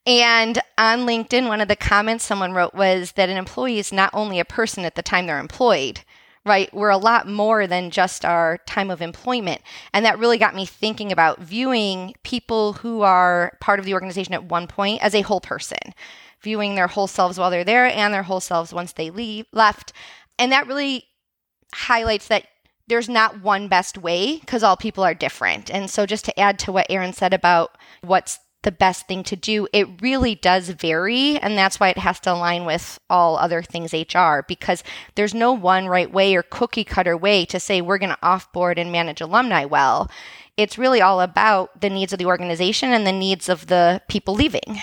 And 0.07 0.61
on 0.79 1.01
LinkedIn, 1.01 1.49
one 1.49 1.61
of 1.61 1.67
the 1.67 1.75
comments 1.75 2.25
someone 2.25 2.53
wrote 2.53 2.73
was 2.73 3.13
that 3.13 3.29
an 3.29 3.37
employee 3.37 3.81
is 3.81 3.93
not 3.93 4.11
only 4.15 4.39
a 4.39 4.45
person 4.45 4.85
at 4.85 4.95
the 4.95 5.03
time 5.03 5.27
they're 5.27 5.41
employed, 5.41 6.03
right? 6.47 6.73
We're 6.73 6.91
a 6.91 6.97
lot 6.97 7.27
more 7.27 7.67
than 7.67 7.91
just 7.91 8.25
our 8.25 8.59
time 8.59 8.93
of 8.93 9.03
employment. 9.03 9.61
And 9.93 10.05
that 10.05 10.21
really 10.21 10.39
got 10.39 10.55
me 10.55 10.65
thinking 10.65 11.11
about 11.11 11.41
viewing 11.41 12.15
people 12.23 12.75
who 12.75 13.03
are 13.03 13.59
part 13.61 13.81
of 13.81 13.85
the 13.85 13.95
organization 13.95 14.33
at 14.33 14.45
one 14.45 14.69
point 14.69 15.03
as 15.03 15.17
a 15.17 15.23
whole 15.23 15.41
person, 15.41 15.81
viewing 16.43 16.77
their 16.77 16.87
whole 16.87 17.09
selves 17.09 17.41
while 17.41 17.51
they're 17.51 17.65
there 17.65 17.87
and 17.87 18.15
their 18.15 18.23
whole 18.23 18.41
selves 18.41 18.73
once 18.73 18.93
they 18.93 19.11
leave 19.11 19.47
left. 19.53 19.93
And 20.39 20.53
that 20.53 20.69
really 20.69 21.07
highlights 21.75 22.29
that 22.29 22.47
there's 22.89 23.09
not 23.09 23.43
one 23.43 23.69
best 23.69 23.99
way 23.99 24.39
because 24.39 24.63
all 24.63 24.77
people 24.77 25.05
are 25.05 25.15
different. 25.15 25.71
And 25.71 25.89
so 25.89 26.07
just 26.07 26.25
to 26.27 26.41
add 26.41 26.59
to 26.61 26.73
what 26.73 26.87
Erin 26.91 27.13
said 27.13 27.33
about 27.33 27.77
what's 28.03 28.39
the 28.63 28.73
best 28.73 29.07
thing 29.07 29.23
to 29.25 29.37
do. 29.37 29.69
It 29.73 30.01
really 30.01 30.35
does 30.35 30.69
vary, 30.69 31.39
and 31.39 31.59
that's 31.59 31.81
why 31.81 31.89
it 31.89 31.99
has 31.99 32.21
to 32.21 32.33
align 32.33 32.65
with 32.65 32.99
all 33.11 33.37
other 33.37 33.63
things 33.63 33.93
HR 33.93 34.41
because 34.47 34.83
there's 35.15 35.35
no 35.35 35.53
one 35.53 35.87
right 35.87 36.11
way 36.11 36.35
or 36.35 36.43
cookie 36.43 36.85
cutter 36.85 37.17
way 37.17 37.45
to 37.47 37.61
say 37.61 37.81
we're 37.81 37.99
going 37.99 38.11
to 38.11 38.19
offboard 38.23 38.79
and 38.79 38.93
manage 38.93 39.21
alumni 39.21 39.65
well. 39.65 40.11
It's 40.57 40.79
really 40.79 41.01
all 41.01 41.21
about 41.21 41.81
the 41.81 41.91
needs 41.91 42.13
of 42.13 42.19
the 42.19 42.27
organization 42.27 42.91
and 42.91 43.07
the 43.07 43.13
needs 43.13 43.49
of 43.49 43.67
the 43.67 44.01
people 44.09 44.35
leaving. 44.35 44.81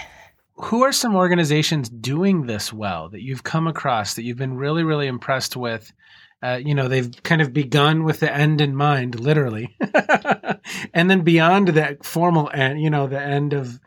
Who 0.55 0.83
are 0.83 0.91
some 0.91 1.15
organizations 1.15 1.87
doing 1.87 2.45
this 2.45 2.73
well 2.73 3.07
that 3.09 3.21
you've 3.21 3.43
come 3.43 3.65
across 3.65 4.15
that 4.15 4.23
you've 4.23 4.37
been 4.37 4.57
really, 4.57 4.83
really 4.83 5.07
impressed 5.07 5.55
with? 5.55 5.93
Uh, 6.41 6.59
you 6.63 6.73
know, 6.73 6.87
they've 6.87 7.11
kind 7.23 7.41
of 7.41 7.53
begun 7.53 8.03
with 8.03 8.21
the 8.21 8.33
end 8.33 8.61
in 8.61 8.75
mind, 8.75 9.19
literally. 9.19 9.75
and 10.93 11.09
then 11.09 11.21
beyond 11.21 11.69
that 11.69 12.05
formal 12.05 12.49
end, 12.53 12.81
you 12.81 12.89
know, 12.89 13.07
the 13.07 13.21
end 13.21 13.53
of 13.53 13.79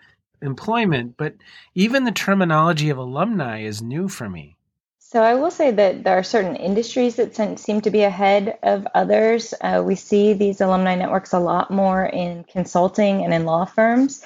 employment. 0.42 1.16
But 1.16 1.34
even 1.74 2.04
the 2.04 2.12
terminology 2.12 2.90
of 2.90 2.98
alumni 2.98 3.62
is 3.62 3.80
new 3.80 4.08
for 4.08 4.28
me. 4.28 4.56
So 4.98 5.22
I 5.22 5.34
will 5.34 5.50
say 5.50 5.70
that 5.70 6.04
there 6.04 6.18
are 6.18 6.22
certain 6.22 6.56
industries 6.56 7.16
that 7.16 7.36
seem 7.58 7.82
to 7.82 7.90
be 7.90 8.02
ahead 8.02 8.58
of 8.62 8.86
others. 8.94 9.52
Uh, 9.60 9.82
we 9.84 9.94
see 9.94 10.32
these 10.32 10.60
alumni 10.60 10.94
networks 10.94 11.34
a 11.34 11.38
lot 11.38 11.70
more 11.70 12.06
in 12.06 12.44
consulting 12.44 13.22
and 13.22 13.34
in 13.34 13.44
law 13.44 13.66
firms. 13.66 14.22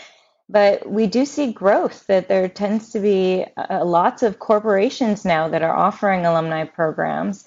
But 0.48 0.88
we 0.88 1.08
do 1.08 1.26
see 1.26 1.52
growth 1.52 2.06
that 2.06 2.28
there 2.28 2.48
tends 2.48 2.92
to 2.92 3.00
be 3.00 3.46
uh, 3.56 3.84
lots 3.84 4.22
of 4.22 4.38
corporations 4.38 5.24
now 5.24 5.48
that 5.48 5.62
are 5.62 5.76
offering 5.76 6.24
alumni 6.24 6.64
programs 6.64 7.44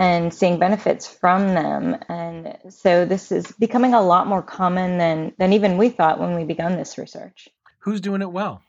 and 0.00 0.32
seeing 0.32 0.58
benefits 0.58 1.06
from 1.06 1.48
them. 1.48 1.94
And 2.08 2.56
so 2.70 3.04
this 3.04 3.30
is 3.30 3.52
becoming 3.52 3.92
a 3.92 4.00
lot 4.00 4.26
more 4.26 4.40
common 4.40 4.96
than, 4.96 5.34
than 5.36 5.52
even 5.52 5.76
we 5.76 5.90
thought 5.90 6.18
when 6.18 6.34
we 6.34 6.44
began 6.44 6.76
this 6.76 6.96
research. 6.96 7.50
Who's 7.80 8.00
doing 8.00 8.22
it 8.22 8.32
well? 8.32 8.62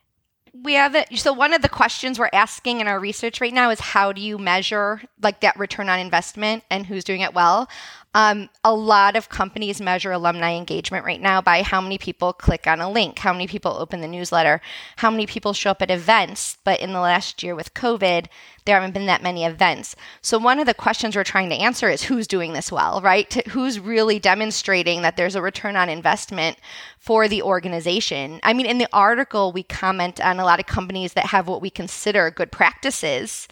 We 0.54 0.74
have 0.74 0.94
it. 0.94 1.08
So 1.18 1.32
one 1.32 1.54
of 1.54 1.62
the 1.62 1.70
questions 1.70 2.20
we're 2.20 2.30
asking 2.34 2.82
in 2.82 2.88
our 2.90 3.00
research 3.00 3.40
right 3.40 3.54
now 3.54 3.70
is 3.70 3.80
how 3.80 4.12
do 4.12 4.20
you 4.20 4.38
measure 4.38 5.02
like 5.22 5.40
that 5.40 5.58
return 5.58 5.88
on 5.88 6.00
investment 6.00 6.66
and 6.70 6.86
who's 6.86 7.06
doing 7.06 7.22
it 7.22 7.34
well? 7.34 7.70
Um, 8.14 8.50
a 8.64 8.76
lot 8.76 9.16
of 9.16 9.30
companies 9.30 9.80
measure 9.80 10.12
alumni 10.12 10.52
engagement 10.52 11.06
right 11.06 11.22
now 11.22 11.42
by 11.42 11.62
how 11.62 11.80
many 11.80 11.98
people 11.98 12.34
click 12.34 12.68
on 12.68 12.82
a 12.82 12.92
link, 12.92 13.20
how 13.20 13.32
many 13.32 13.48
people 13.48 13.72
open 13.72 14.02
the 14.02 14.08
newsletter, 14.08 14.60
how 14.98 15.10
many 15.10 15.26
people 15.26 15.54
show 15.54 15.72
up 15.72 15.82
at 15.82 15.90
events. 15.90 16.58
But 16.66 16.82
in 16.82 16.92
the 16.92 17.00
last 17.00 17.42
year 17.42 17.56
with 17.56 17.74
COVID, 17.74 18.28
there 18.66 18.76
haven't 18.76 18.94
been 18.94 19.06
that 19.06 19.24
many 19.24 19.46
events. 19.46 19.96
So 20.22 20.38
one 20.38 20.60
of 20.60 20.66
the 20.66 20.74
questions 20.74 21.16
we're 21.16 21.24
trying 21.24 21.50
to 21.50 21.56
answer 21.56 21.90
is 21.90 22.04
who's 22.04 22.28
doing 22.28 22.52
this 22.52 22.72
well, 22.72 23.00
right? 23.02 23.32
Who's 23.48 23.80
really 23.80 24.20
demonstrating 24.20 25.02
that 25.04 25.16
there's 25.16 25.36
a 25.36 25.42
return 25.42 25.78
on 25.78 25.88
investment 25.88 26.58
for 27.00 27.30
the 27.30 27.42
organization? 27.42 28.42
I 28.44 28.54
mean, 28.54 28.66
in 28.66 28.78
the 28.78 28.90
article, 28.92 29.54
we 29.54 29.64
comment 29.64 30.20
on 30.20 30.40
a 30.40 30.46
lot 30.46 30.60
of 30.60 30.66
companies 30.66 31.14
that 31.14 31.28
have 31.28 31.48
what 31.48 31.62
we 31.62 31.70
consider 31.70 32.30
good 32.30 32.52
practices 32.52 33.48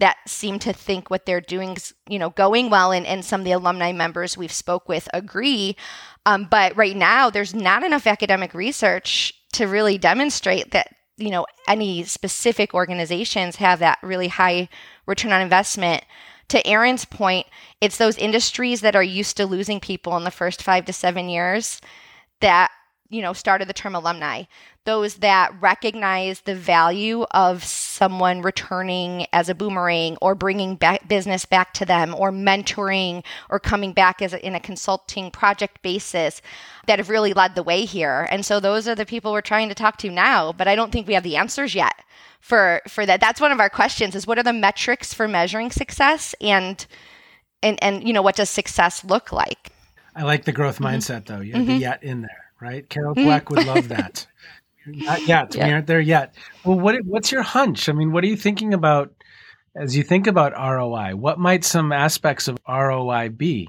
that 0.00 0.16
seem 0.26 0.58
to 0.58 0.72
think 0.72 1.08
what 1.08 1.24
they're 1.24 1.40
doing 1.40 1.76
you 2.08 2.18
know, 2.18 2.30
going 2.30 2.70
well. 2.70 2.92
And, 2.92 3.06
and 3.06 3.24
some 3.24 3.40
of 3.40 3.44
the 3.44 3.52
alumni 3.52 3.92
members 3.92 4.36
we've 4.36 4.52
spoke 4.52 4.88
with 4.88 5.08
agree. 5.14 5.76
Um, 6.26 6.46
but 6.50 6.76
right 6.76 6.96
now, 6.96 7.30
there's 7.30 7.54
not 7.54 7.84
enough 7.84 8.06
academic 8.06 8.54
research 8.54 9.32
to 9.52 9.66
really 9.66 9.98
demonstrate 9.98 10.72
that, 10.72 10.88
you 11.16 11.30
know, 11.30 11.46
any 11.68 12.02
specific 12.04 12.74
organizations 12.74 13.56
have 13.56 13.78
that 13.78 13.98
really 14.02 14.28
high 14.28 14.68
return 15.06 15.32
on 15.32 15.42
investment. 15.42 16.04
To 16.48 16.66
Erin's 16.66 17.04
point, 17.04 17.46
it's 17.80 17.98
those 17.98 18.18
industries 18.18 18.80
that 18.80 18.96
are 18.96 19.02
used 19.02 19.36
to 19.36 19.46
losing 19.46 19.80
people 19.80 20.16
in 20.16 20.24
the 20.24 20.30
first 20.30 20.62
five 20.62 20.84
to 20.86 20.92
seven 20.92 21.28
years 21.28 21.80
that 22.40 22.70
you 23.08 23.22
know 23.22 23.32
started 23.32 23.68
the 23.68 23.72
term 23.72 23.94
alumni 23.94 24.42
those 24.84 25.16
that 25.16 25.50
recognize 25.60 26.40
the 26.42 26.54
value 26.54 27.22
of 27.30 27.64
someone 27.64 28.42
returning 28.42 29.26
as 29.32 29.48
a 29.48 29.54
boomerang 29.54 30.16
or 30.20 30.34
bringing 30.34 30.76
back 30.76 31.08
business 31.08 31.46
back 31.46 31.72
to 31.72 31.86
them 31.86 32.14
or 32.14 32.30
mentoring 32.30 33.24
or 33.48 33.58
coming 33.58 33.92
back 33.92 34.20
as 34.20 34.34
a, 34.34 34.46
in 34.46 34.54
a 34.54 34.60
consulting 34.60 35.30
project 35.30 35.80
basis 35.82 36.42
that 36.86 36.98
have 36.98 37.08
really 37.08 37.32
led 37.32 37.54
the 37.54 37.62
way 37.62 37.84
here 37.84 38.26
and 38.30 38.44
so 38.44 38.60
those 38.60 38.86
are 38.86 38.94
the 38.94 39.06
people 39.06 39.32
we're 39.32 39.40
trying 39.40 39.68
to 39.68 39.74
talk 39.74 39.96
to 39.96 40.10
now 40.10 40.52
but 40.52 40.68
i 40.68 40.74
don't 40.74 40.92
think 40.92 41.06
we 41.06 41.14
have 41.14 41.22
the 41.22 41.36
answers 41.36 41.74
yet 41.74 41.94
for 42.40 42.82
for 42.86 43.06
that 43.06 43.20
that's 43.20 43.40
one 43.40 43.52
of 43.52 43.60
our 43.60 43.70
questions 43.70 44.14
is 44.14 44.26
what 44.26 44.38
are 44.38 44.42
the 44.42 44.52
metrics 44.52 45.14
for 45.14 45.26
measuring 45.26 45.70
success 45.70 46.34
and 46.40 46.86
and 47.62 47.82
and 47.82 48.06
you 48.06 48.12
know 48.12 48.22
what 48.22 48.36
does 48.36 48.50
success 48.50 49.02
look 49.04 49.32
like 49.32 49.70
i 50.14 50.22
like 50.22 50.44
the 50.44 50.52
growth 50.52 50.78
mm-hmm. 50.78 50.96
mindset 50.96 51.24
though 51.24 51.40
you 51.40 51.52
have 51.52 51.62
mm-hmm. 51.62 51.72
the 51.72 51.78
yet 51.78 52.02
in 52.02 52.20
there 52.20 52.44
right? 52.64 52.88
Carol 52.88 53.14
Dweck 53.14 53.50
would 53.50 53.66
love 53.66 53.88
that. 53.88 54.26
Not 54.86 55.26
yet. 55.26 55.54
Yeah. 55.54 55.66
We 55.66 55.72
aren't 55.72 55.86
there 55.86 56.00
yet. 56.00 56.34
Well, 56.64 56.78
what 56.78 56.96
what's 57.04 57.32
your 57.32 57.42
hunch? 57.42 57.88
I 57.88 57.92
mean, 57.92 58.12
what 58.12 58.24
are 58.24 58.28
you 58.28 58.36
thinking 58.36 58.74
about 58.74 59.12
as 59.76 59.96
you 59.96 60.02
think 60.02 60.26
about 60.26 60.52
ROI? 60.52 61.16
What 61.16 61.38
might 61.38 61.64
some 61.64 61.92
aspects 61.92 62.48
of 62.48 62.58
ROI 62.68 63.30
be? 63.30 63.68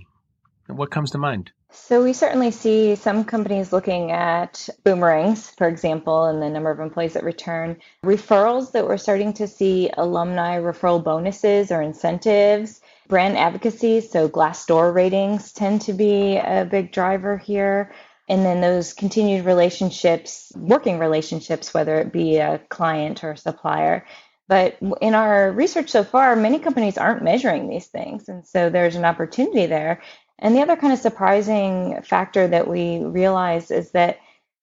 What 0.67 0.91
comes 0.91 1.11
to 1.11 1.17
mind? 1.17 1.51
So 1.71 2.03
we 2.03 2.13
certainly 2.13 2.51
see 2.51 2.95
some 2.95 3.25
companies 3.25 3.73
looking 3.73 4.11
at 4.11 4.69
boomerangs, 4.85 5.49
for 5.51 5.67
example, 5.67 6.25
and 6.25 6.41
the 6.41 6.49
number 6.49 6.71
of 6.71 6.79
employees 6.79 7.13
that 7.13 7.23
return. 7.23 7.77
Referrals 8.03 8.71
that 8.71 8.87
we're 8.87 8.97
starting 8.97 9.33
to 9.33 9.47
see 9.47 9.89
alumni 9.97 10.57
referral 10.57 11.03
bonuses 11.03 11.71
or 11.71 11.81
incentives. 11.81 12.79
Brand 13.07 13.37
advocacy, 13.37 14.01
so 14.01 14.29
Glassdoor 14.29 14.93
ratings 14.93 15.51
tend 15.51 15.81
to 15.81 15.93
be 15.93 16.37
a 16.37 16.65
big 16.65 16.91
driver 16.91 17.37
here 17.37 17.91
and 18.27 18.45
then 18.45 18.61
those 18.61 18.93
continued 18.93 19.45
relationships, 19.45 20.51
working 20.55 20.99
relationships, 20.99 21.73
whether 21.73 21.99
it 21.99 22.11
be 22.11 22.37
a 22.37 22.59
client 22.69 23.23
or 23.23 23.31
a 23.31 23.37
supplier. 23.37 24.05
But 24.47 24.77
in 25.01 25.15
our 25.15 25.51
research 25.51 25.89
so 25.89 26.03
far, 26.03 26.35
many 26.35 26.59
companies 26.59 26.97
aren't 26.97 27.23
measuring 27.23 27.67
these 27.67 27.87
things. 27.87 28.29
And 28.29 28.45
so 28.45 28.69
there's 28.69 28.95
an 28.95 29.05
opportunity 29.05 29.65
there. 29.65 30.01
And 30.39 30.55
the 30.55 30.61
other 30.61 30.75
kind 30.75 30.93
of 30.93 30.99
surprising 30.99 32.01
factor 32.03 32.47
that 32.47 32.67
we 32.67 32.99
realized 32.99 33.71
is 33.71 33.91
that 33.91 34.19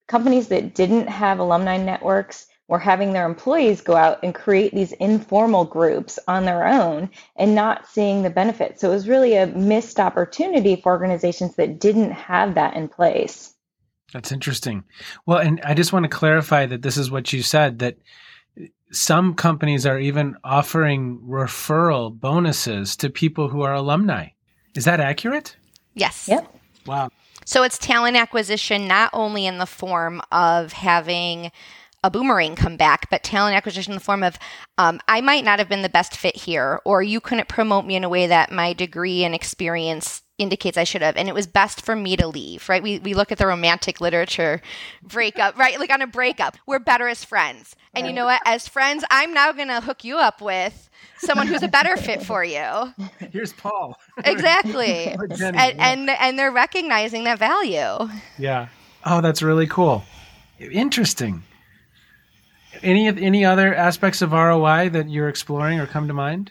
companies 0.07 0.49
that 0.49 0.75
didn't 0.75 1.09
have 1.09 1.39
alumni 1.39 1.79
networks 1.79 2.47
were 2.69 2.79
having 2.79 3.13
their 3.13 3.27
employees 3.27 3.81
go 3.81 3.97
out 3.97 4.21
and 4.23 4.35
create 4.35 4.73
these 4.73 4.93
informal 4.93 5.65
groups 5.65 6.19
on 6.29 6.45
their 6.45 6.67
own 6.67 7.11
and 7.37 7.55
not 7.55 7.87
seeing 7.89 8.23
the 8.23 8.31
benefits. 8.31 8.81
So 8.81 8.91
it 8.91 8.95
was 8.95 9.09
really 9.09 9.37
a 9.37 9.47
missed 9.47 9.99
opportunity 9.99 10.77
for 10.77 10.93
organizations 10.93 11.57
that 11.57 11.81
didn't 11.81 12.13
have 12.13 12.55
that 12.55 12.75
in 12.75 12.89
place. 12.89 13.52
That's 14.13 14.33
interesting. 14.33 14.85
Well, 15.27 15.39
and 15.39 15.61
I 15.65 15.75
just 15.75 15.93
want 15.93 16.05
to 16.05 16.09
clarify 16.09 16.67
that 16.67 16.83
this 16.83 16.97
is 16.97 17.11
what 17.11 17.33
you 17.33 17.43
said 17.43 17.79
that 17.79 17.97
some 18.91 19.35
companies 19.35 19.87
are 19.87 19.99
even 19.99 20.37
offering 20.45 21.19
referral 21.27 22.19
bonuses 22.19 22.95
to 22.97 23.09
people 23.09 23.49
who 23.49 23.63
are 23.63 23.73
alumni. 23.73 24.29
Is 24.75 24.85
that 24.85 25.01
accurate? 25.01 25.57
Yes. 25.95 26.29
Yep. 26.29 26.55
Wow. 26.87 27.11
So 27.45 27.63
it's 27.63 27.79
talent 27.79 28.17
acquisition 28.17 28.87
not 28.87 29.11
only 29.13 29.47
in 29.47 29.59
the 29.59 29.67
form 29.67 30.21
of 30.31 30.73
having 30.73 31.51
a 32.05 32.11
boomerang 32.11 32.57
come 32.57 32.77
back, 32.77 33.09
but 33.11 33.23
talent 33.23 33.57
acquisition 33.57 33.93
in 33.93 33.99
the 33.99 34.05
form 34.05 34.23
of 34.23 34.39
um, 34.79 35.01
I 35.09 35.21
might 35.21 35.45
not 35.45 35.59
have 35.59 35.69
been 35.69 35.83
the 35.83 35.89
best 35.89 36.17
fit 36.17 36.37
here, 36.37 36.81
or 36.85 37.03
you 37.03 37.21
couldn't 37.21 37.49
promote 37.49 37.87
me 37.87 37.95
in 37.95 38.05
a 38.05 38.09
way 38.09 38.27
that 38.27 38.51
my 38.51 38.73
degree 38.73 39.25
and 39.25 39.35
experience 39.35 40.23
indicates 40.43 40.77
I 40.77 40.85
should 40.85 41.03
have. 41.03 41.17
And 41.17 41.29
it 41.29 41.35
was 41.35 41.47
best 41.47 41.81
for 41.81 41.97
me 41.97 42.17
to 42.17 42.27
leave, 42.27 42.69
right? 42.69 42.83
We, 42.83 42.99
we 42.99 43.15
look 43.15 43.33
at 43.33 43.39
the 43.39 43.47
romantic 43.47 44.01
literature 44.01 44.61
breakup, 45.03 45.57
right? 45.57 45.79
Like 45.79 45.91
on 45.91 46.03
a 46.03 46.07
breakup, 46.07 46.57
we're 46.67 46.79
better 46.79 47.09
as 47.09 47.25
friends. 47.25 47.77
And 47.95 48.07
you 48.07 48.13
know 48.13 48.25
what? 48.25 48.41
As 48.47 48.67
friends, 48.69 49.05
I'm 49.11 49.35
now 49.35 49.53
going 49.53 49.69
to 49.69 49.81
hook 49.81 50.03
you 50.03 50.17
up 50.17 50.41
with 50.41 50.89
someone 51.19 51.47
who's 51.47 51.63
a 51.63 51.69
better 51.69 51.97
fit 51.97 52.23
for 52.23 52.43
you. 52.43 52.95
Here's 53.33 53.53
Paul. 53.53 53.99
exactly. 54.25 55.09
and, 55.41 55.81
and, 55.81 56.11
and 56.11 56.39
they're 56.39 56.51
recognizing 56.51 57.25
that 57.25 57.39
value. 57.39 58.09
Yeah. 58.39 58.69
Oh, 59.05 59.21
that's 59.21 59.43
really 59.43 59.67
cool. 59.67 60.05
Interesting. 60.59 61.43
Any 62.83 63.07
any 63.07 63.45
other 63.45 63.75
aspects 63.75 64.23
of 64.23 64.33
ROI 64.33 64.89
that 64.91 65.09
you're 65.09 65.29
exploring 65.29 65.79
or 65.79 65.87
come 65.87 66.09
to 66.09 66.15
mind? 66.15 66.51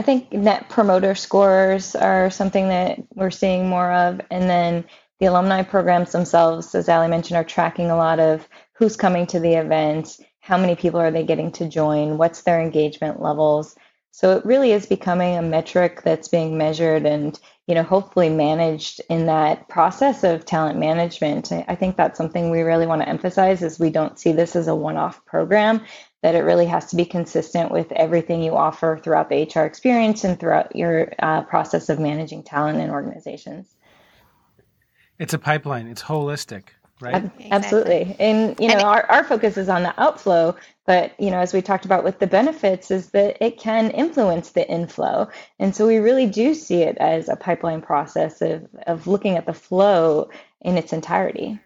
I 0.00 0.02
think 0.02 0.32
net 0.32 0.70
promoter 0.70 1.14
scores 1.14 1.94
are 1.94 2.30
something 2.30 2.70
that 2.70 3.00
we're 3.14 3.30
seeing 3.30 3.68
more 3.68 3.92
of. 3.92 4.22
And 4.30 4.48
then 4.48 4.86
the 5.18 5.26
alumni 5.26 5.62
programs 5.62 6.12
themselves, 6.12 6.74
as 6.74 6.88
Ali 6.88 7.06
mentioned, 7.06 7.36
are 7.36 7.44
tracking 7.44 7.90
a 7.90 7.98
lot 7.98 8.18
of 8.18 8.48
who's 8.72 8.96
coming 8.96 9.26
to 9.26 9.38
the 9.38 9.56
events, 9.56 10.18
how 10.40 10.56
many 10.56 10.74
people 10.74 11.00
are 11.00 11.10
they 11.10 11.22
getting 11.22 11.52
to 11.52 11.68
join, 11.68 12.16
what's 12.16 12.40
their 12.40 12.62
engagement 12.62 13.20
levels. 13.20 13.76
So 14.10 14.34
it 14.38 14.46
really 14.46 14.72
is 14.72 14.86
becoming 14.86 15.36
a 15.36 15.42
metric 15.42 16.00
that's 16.02 16.28
being 16.28 16.56
measured 16.56 17.04
and, 17.04 17.38
you 17.70 17.76
know, 17.76 17.84
hopefully 17.84 18.28
managed 18.28 19.00
in 19.08 19.26
that 19.26 19.68
process 19.68 20.24
of 20.24 20.44
talent 20.44 20.76
management. 20.76 21.52
I 21.52 21.76
think 21.76 21.96
that's 21.96 22.18
something 22.18 22.50
we 22.50 22.62
really 22.62 22.84
want 22.84 23.00
to 23.00 23.08
emphasize 23.08 23.62
is 23.62 23.78
we 23.78 23.90
don't 23.90 24.18
see 24.18 24.32
this 24.32 24.56
as 24.56 24.66
a 24.66 24.74
one-off 24.74 25.24
program, 25.24 25.80
that 26.22 26.34
it 26.34 26.40
really 26.40 26.66
has 26.66 26.86
to 26.86 26.96
be 26.96 27.04
consistent 27.04 27.70
with 27.70 27.92
everything 27.92 28.42
you 28.42 28.56
offer 28.56 28.98
throughout 29.00 29.28
the 29.28 29.44
HR 29.44 29.60
experience 29.66 30.24
and 30.24 30.40
throughout 30.40 30.74
your 30.74 31.12
uh, 31.20 31.42
process 31.42 31.88
of 31.88 32.00
managing 32.00 32.42
talent 32.42 32.80
in 32.80 32.90
organizations. 32.90 33.72
It's 35.20 35.32
a 35.32 35.38
pipeline. 35.38 35.86
It's 35.86 36.02
holistic 36.02 36.70
right? 37.00 37.16
Exactly. 37.16 37.48
Absolutely. 37.50 38.16
And 38.18 38.58
you 38.60 38.68
know, 38.68 38.74
and 38.74 38.82
our, 38.82 39.06
our 39.10 39.24
focus 39.24 39.56
is 39.56 39.68
on 39.68 39.82
the 39.82 40.00
outflow, 40.00 40.54
but 40.86 41.18
you 41.18 41.30
know, 41.30 41.38
as 41.38 41.52
we 41.52 41.62
talked 41.62 41.84
about 41.84 42.04
with 42.04 42.18
the 42.18 42.26
benefits, 42.26 42.90
is 42.90 43.10
that 43.10 43.36
it 43.44 43.58
can 43.58 43.90
influence 43.90 44.50
the 44.50 44.68
inflow. 44.68 45.28
And 45.58 45.74
so 45.74 45.86
we 45.86 45.98
really 45.98 46.26
do 46.26 46.54
see 46.54 46.82
it 46.82 46.96
as 46.98 47.28
a 47.28 47.36
pipeline 47.36 47.82
process 47.82 48.42
of, 48.42 48.66
of 48.86 49.06
looking 49.06 49.36
at 49.36 49.46
the 49.46 49.52
flow 49.52 50.30
in 50.60 50.76
its 50.76 50.92
entirety. 50.92 51.58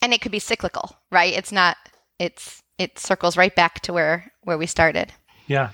And 0.00 0.12
it 0.12 0.20
could 0.20 0.32
be 0.32 0.38
cyclical, 0.38 0.96
right? 1.10 1.32
It's 1.32 1.52
not 1.52 1.76
it's 2.18 2.62
it 2.78 2.98
circles 2.98 3.36
right 3.36 3.54
back 3.54 3.80
to 3.80 3.92
where 3.92 4.32
where 4.42 4.58
we 4.58 4.66
started. 4.66 5.12
Yeah. 5.46 5.70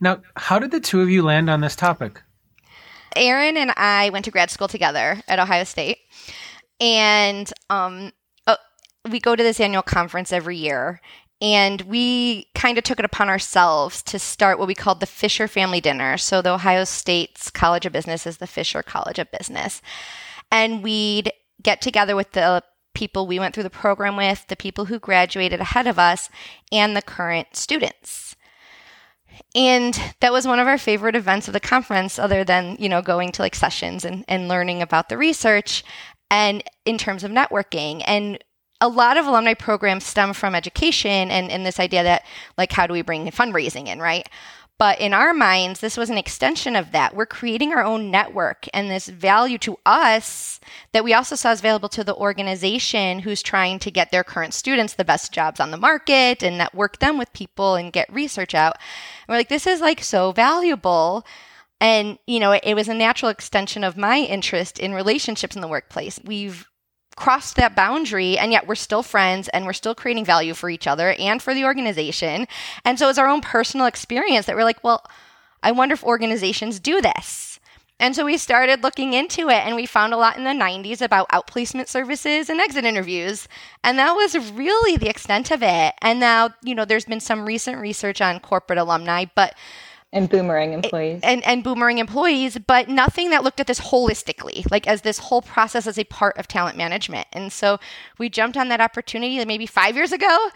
Now, 0.00 0.22
how 0.36 0.58
did 0.58 0.70
the 0.70 0.80
two 0.80 1.00
of 1.00 1.10
you 1.10 1.22
land 1.22 1.48
on 1.48 1.60
this 1.60 1.76
topic? 1.76 2.22
Erin 3.16 3.56
and 3.56 3.72
I 3.76 4.10
went 4.10 4.24
to 4.26 4.30
grad 4.30 4.50
school 4.50 4.68
together 4.68 5.22
at 5.28 5.38
Ohio 5.38 5.64
State. 5.64 5.98
And 6.80 7.50
um, 7.70 8.12
we 9.10 9.20
go 9.20 9.36
to 9.36 9.42
this 9.42 9.60
annual 9.60 9.82
conference 9.82 10.32
every 10.32 10.56
year 10.56 11.00
and 11.40 11.82
we 11.82 12.48
kind 12.54 12.78
of 12.78 12.84
took 12.84 12.98
it 12.98 13.04
upon 13.04 13.28
ourselves 13.28 14.02
to 14.02 14.18
start 14.18 14.58
what 14.58 14.66
we 14.66 14.74
called 14.74 15.00
the 15.00 15.06
Fisher 15.06 15.46
Family 15.46 15.80
Dinner. 15.80 16.16
So, 16.16 16.42
the 16.42 16.52
Ohio 16.52 16.84
State's 16.84 17.50
College 17.50 17.86
of 17.86 17.92
Business 17.92 18.26
is 18.26 18.38
the 18.38 18.46
Fisher 18.46 18.82
College 18.82 19.18
of 19.18 19.30
Business. 19.30 19.80
And 20.50 20.82
we'd 20.82 21.32
get 21.62 21.80
together 21.80 22.16
with 22.16 22.32
the 22.32 22.62
people 22.94 23.26
we 23.26 23.38
went 23.38 23.54
through 23.54 23.62
the 23.62 23.70
program 23.70 24.16
with, 24.16 24.46
the 24.48 24.56
people 24.56 24.86
who 24.86 24.98
graduated 24.98 25.60
ahead 25.60 25.86
of 25.86 25.98
us, 25.98 26.28
and 26.72 26.96
the 26.96 27.02
current 27.02 27.48
students. 27.52 28.34
And 29.54 30.00
that 30.20 30.32
was 30.32 30.48
one 30.48 30.58
of 30.58 30.66
our 30.66 30.78
favorite 30.78 31.14
events 31.14 31.46
of 31.46 31.52
the 31.52 31.60
conference, 31.60 32.18
other 32.18 32.42
than, 32.42 32.76
you 32.80 32.88
know, 32.88 33.02
going 33.02 33.30
to 33.32 33.42
like 33.42 33.54
sessions 33.54 34.04
and, 34.04 34.24
and 34.26 34.48
learning 34.48 34.82
about 34.82 35.08
the 35.08 35.16
research 35.16 35.84
and 36.30 36.62
in 36.84 36.98
terms 36.98 37.22
of 37.22 37.30
networking. 37.30 38.02
And 38.06 38.42
a 38.80 38.88
lot 38.88 39.16
of 39.16 39.26
alumni 39.26 39.54
programs 39.54 40.04
stem 40.04 40.32
from 40.32 40.54
education 40.54 41.30
and, 41.30 41.50
and 41.50 41.66
this 41.66 41.80
idea 41.80 42.02
that 42.02 42.24
like 42.56 42.72
how 42.72 42.86
do 42.86 42.92
we 42.92 43.02
bring 43.02 43.26
fundraising 43.30 43.88
in 43.88 44.00
right? 44.00 44.28
But 44.78 45.00
in 45.00 45.12
our 45.12 45.34
minds 45.34 45.80
this 45.80 45.96
was 45.96 46.10
an 46.10 46.18
extension 46.18 46.76
of 46.76 46.92
that. 46.92 47.14
We're 47.14 47.26
creating 47.26 47.72
our 47.72 47.82
own 47.82 48.10
network 48.10 48.66
and 48.72 48.88
this 48.88 49.08
value 49.08 49.58
to 49.58 49.78
us 49.84 50.60
that 50.92 51.02
we 51.02 51.12
also 51.12 51.34
saw 51.34 51.50
as 51.50 51.58
available 51.58 51.88
to 51.90 52.04
the 52.04 52.14
organization 52.14 53.20
who's 53.20 53.42
trying 53.42 53.80
to 53.80 53.90
get 53.90 54.12
their 54.12 54.24
current 54.24 54.54
students 54.54 54.94
the 54.94 55.04
best 55.04 55.32
jobs 55.32 55.58
on 55.58 55.72
the 55.72 55.76
market 55.76 56.42
and 56.44 56.56
network 56.56 57.00
them 57.00 57.18
with 57.18 57.32
people 57.32 57.74
and 57.74 57.92
get 57.92 58.12
research 58.12 58.54
out. 58.54 58.76
And 59.26 59.34
we're 59.34 59.38
like 59.38 59.48
this 59.48 59.66
is 59.66 59.80
like 59.80 60.04
so 60.04 60.30
valuable. 60.30 61.26
And 61.80 62.18
you 62.28 62.38
know 62.38 62.52
it, 62.52 62.62
it 62.64 62.74
was 62.74 62.88
a 62.88 62.94
natural 62.94 63.30
extension 63.30 63.82
of 63.82 63.96
my 63.96 64.18
interest 64.18 64.78
in 64.78 64.94
relationships 64.94 65.56
in 65.56 65.62
the 65.62 65.68
workplace. 65.68 66.20
We've 66.24 66.68
crossed 67.18 67.56
that 67.56 67.74
boundary 67.74 68.38
and 68.38 68.52
yet 68.52 68.66
we're 68.66 68.76
still 68.76 69.02
friends 69.02 69.48
and 69.48 69.66
we're 69.66 69.72
still 69.72 69.94
creating 69.94 70.24
value 70.24 70.54
for 70.54 70.70
each 70.70 70.86
other 70.86 71.12
and 71.18 71.42
for 71.42 71.52
the 71.52 71.64
organization. 71.64 72.46
And 72.84 72.98
so 72.98 73.08
it's 73.08 73.18
our 73.18 73.26
own 73.26 73.40
personal 73.40 73.86
experience 73.86 74.46
that 74.46 74.54
we're 74.54 74.64
like, 74.64 74.82
well, 74.84 75.04
I 75.62 75.72
wonder 75.72 75.94
if 75.94 76.04
organizations 76.04 76.78
do 76.78 77.00
this. 77.00 77.58
And 78.00 78.14
so 78.14 78.24
we 78.24 78.36
started 78.36 78.84
looking 78.84 79.12
into 79.12 79.48
it 79.48 79.66
and 79.66 79.74
we 79.74 79.84
found 79.84 80.14
a 80.14 80.16
lot 80.16 80.36
in 80.36 80.44
the 80.44 80.50
90s 80.50 81.02
about 81.02 81.28
outplacement 81.30 81.88
services 81.88 82.48
and 82.48 82.60
exit 82.60 82.84
interviews. 82.84 83.48
And 83.82 83.98
that 83.98 84.12
was 84.12 84.52
really 84.52 84.96
the 84.96 85.08
extent 85.08 85.50
of 85.50 85.64
it. 85.64 85.94
And 86.00 86.20
now, 86.20 86.50
you 86.62 86.76
know, 86.76 86.84
there's 86.84 87.06
been 87.06 87.18
some 87.18 87.44
recent 87.44 87.80
research 87.80 88.20
on 88.20 88.38
corporate 88.38 88.78
alumni, 88.78 89.24
but 89.34 89.56
and 90.12 90.28
boomerang 90.28 90.72
employees. 90.72 91.20
and 91.22 91.44
and 91.44 91.62
boomerang 91.62 91.98
employees 91.98 92.58
but 92.66 92.88
nothing 92.88 93.30
that 93.30 93.44
looked 93.44 93.60
at 93.60 93.66
this 93.66 93.80
holistically 93.80 94.68
like 94.70 94.86
as 94.86 95.02
this 95.02 95.18
whole 95.18 95.42
process 95.42 95.86
as 95.86 95.98
a 95.98 96.04
part 96.04 96.36
of 96.38 96.48
talent 96.48 96.76
management. 96.76 97.26
And 97.32 97.52
so 97.52 97.78
we 98.18 98.28
jumped 98.28 98.56
on 98.56 98.68
that 98.68 98.80
opportunity 98.80 99.44
maybe 99.44 99.66
five 99.66 99.96
years 99.96 100.12
ago. 100.12 100.48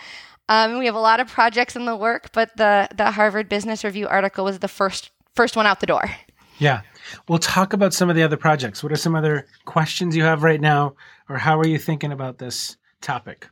Um, 0.49 0.79
we 0.79 0.87
have 0.87 0.95
a 0.95 1.01
lot 1.01 1.21
of 1.21 1.29
projects 1.29 1.77
in 1.77 1.85
the 1.85 1.97
work 1.97 2.33
but 2.33 2.57
the 2.57 2.89
the 2.95 3.11
harvard 3.11 3.49
business 3.49 3.85
review 3.85 4.09
article 4.09 4.45
was 4.45 4.59
the 4.61 4.69
first 4.69 5.11
first 5.35 5.57
one 5.57 5.67
out 5.67 5.81
the 5.81 5.87
door. 5.87 6.11
Yeah. 6.59 6.83
We'll 7.29 7.39
talk 7.39 7.73
about 7.73 7.93
some 7.93 8.09
of 8.09 8.17
the 8.17 8.23
other 8.23 8.37
projects. 8.37 8.83
What 8.83 8.93
are 8.93 8.97
some 8.97 9.17
other 9.17 9.47
questions 9.65 10.15
you 10.17 10.23
have 10.23 10.43
right 10.43 10.61
now 10.61 10.95
or 11.29 11.37
how 11.37 11.59
are 11.59 11.67
you 11.67 11.79
thinking 11.79 12.13
about 12.13 12.39
this 12.39 12.77
topic 13.01 13.49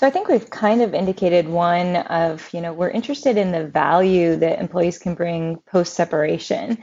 so 0.00 0.06
I 0.06 0.10
think 0.10 0.28
we've 0.28 0.48
kind 0.48 0.80
of 0.80 0.94
indicated 0.94 1.46
one 1.46 1.96
of, 1.96 2.48
you 2.54 2.62
know, 2.62 2.72
we're 2.72 2.88
interested 2.88 3.36
in 3.36 3.52
the 3.52 3.66
value 3.66 4.34
that 4.36 4.58
employees 4.58 4.98
can 4.98 5.14
bring 5.14 5.58
post 5.70 5.92
separation. 5.92 6.78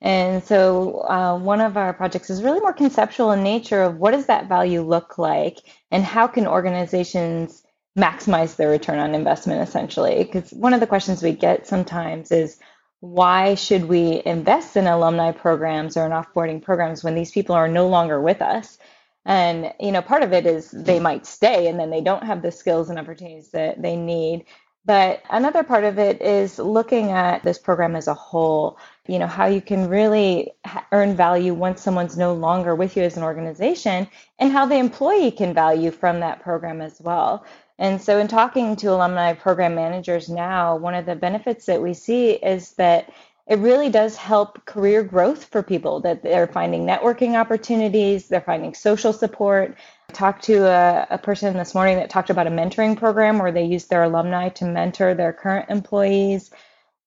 And 0.00 0.42
so 0.42 1.02
uh, 1.02 1.38
one 1.38 1.60
of 1.60 1.76
our 1.76 1.92
projects 1.92 2.30
is 2.30 2.42
really 2.42 2.60
more 2.60 2.72
conceptual 2.72 3.30
in 3.32 3.42
nature 3.42 3.82
of 3.82 3.98
what 3.98 4.12
does 4.12 4.24
that 4.24 4.48
value 4.48 4.80
look 4.80 5.18
like 5.18 5.58
and 5.90 6.02
how 6.02 6.26
can 6.26 6.46
organizations 6.46 7.62
maximize 7.94 8.56
their 8.56 8.70
return 8.70 8.98
on 8.98 9.14
investment 9.14 9.60
essentially? 9.60 10.24
Because 10.24 10.50
one 10.50 10.72
of 10.72 10.80
the 10.80 10.86
questions 10.86 11.22
we 11.22 11.32
get 11.32 11.66
sometimes 11.66 12.32
is, 12.32 12.58
why 13.00 13.54
should 13.54 13.84
we 13.84 14.22
invest 14.24 14.78
in 14.78 14.86
alumni 14.86 15.32
programs 15.32 15.98
or 15.98 16.06
in 16.06 16.12
offboarding 16.12 16.62
programs 16.62 17.04
when 17.04 17.16
these 17.16 17.32
people 17.32 17.54
are 17.54 17.68
no 17.68 17.86
longer 17.88 18.18
with 18.18 18.40
us? 18.40 18.78
And, 19.24 19.72
you 19.78 19.92
know, 19.92 20.02
part 20.02 20.22
of 20.22 20.32
it 20.32 20.46
is 20.46 20.70
they 20.70 20.98
might 20.98 21.26
stay 21.26 21.68
and 21.68 21.78
then 21.78 21.90
they 21.90 22.00
don't 22.00 22.24
have 22.24 22.42
the 22.42 22.50
skills 22.50 22.90
and 22.90 22.98
opportunities 22.98 23.50
that 23.50 23.80
they 23.80 23.96
need. 23.96 24.46
But 24.84 25.22
another 25.30 25.62
part 25.62 25.84
of 25.84 25.98
it 25.98 26.20
is 26.20 26.58
looking 26.58 27.12
at 27.12 27.44
this 27.44 27.56
program 27.56 27.94
as 27.94 28.08
a 28.08 28.14
whole, 28.14 28.78
you 29.06 29.20
know, 29.20 29.28
how 29.28 29.46
you 29.46 29.60
can 29.60 29.88
really 29.88 30.50
earn 30.90 31.14
value 31.14 31.54
once 31.54 31.80
someone's 31.80 32.16
no 32.16 32.34
longer 32.34 32.74
with 32.74 32.96
you 32.96 33.04
as 33.04 33.16
an 33.16 33.22
organization 33.22 34.08
and 34.40 34.50
how 34.50 34.66
the 34.66 34.74
employee 34.74 35.30
can 35.30 35.54
value 35.54 35.92
from 35.92 36.18
that 36.20 36.42
program 36.42 36.80
as 36.80 37.00
well. 37.00 37.46
And 37.78 38.02
so, 38.02 38.18
in 38.18 38.28
talking 38.28 38.76
to 38.76 38.88
alumni 38.92 39.34
program 39.34 39.76
managers 39.76 40.28
now, 40.28 40.76
one 40.76 40.94
of 40.94 41.06
the 41.06 41.16
benefits 41.16 41.66
that 41.66 41.82
we 41.82 41.94
see 41.94 42.32
is 42.32 42.72
that 42.72 43.12
it 43.46 43.58
really 43.58 43.90
does 43.90 44.16
help 44.16 44.64
career 44.66 45.02
growth 45.02 45.46
for 45.46 45.62
people 45.62 46.00
that 46.00 46.22
they're 46.22 46.46
finding 46.46 46.86
networking 46.86 47.38
opportunities, 47.38 48.28
they're 48.28 48.40
finding 48.40 48.74
social 48.74 49.12
support. 49.12 49.76
I 50.10 50.12
talked 50.12 50.44
to 50.44 50.66
a, 50.66 51.06
a, 51.10 51.18
person 51.18 51.56
this 51.56 51.74
morning 51.74 51.96
that 51.96 52.08
talked 52.08 52.30
about 52.30 52.46
a 52.46 52.50
mentoring 52.50 52.96
program 52.96 53.38
where 53.38 53.50
they 53.50 53.64
use 53.64 53.86
their 53.86 54.04
alumni 54.04 54.48
to 54.50 54.64
mentor 54.64 55.14
their 55.14 55.32
current 55.32 55.70
employees. 55.70 56.50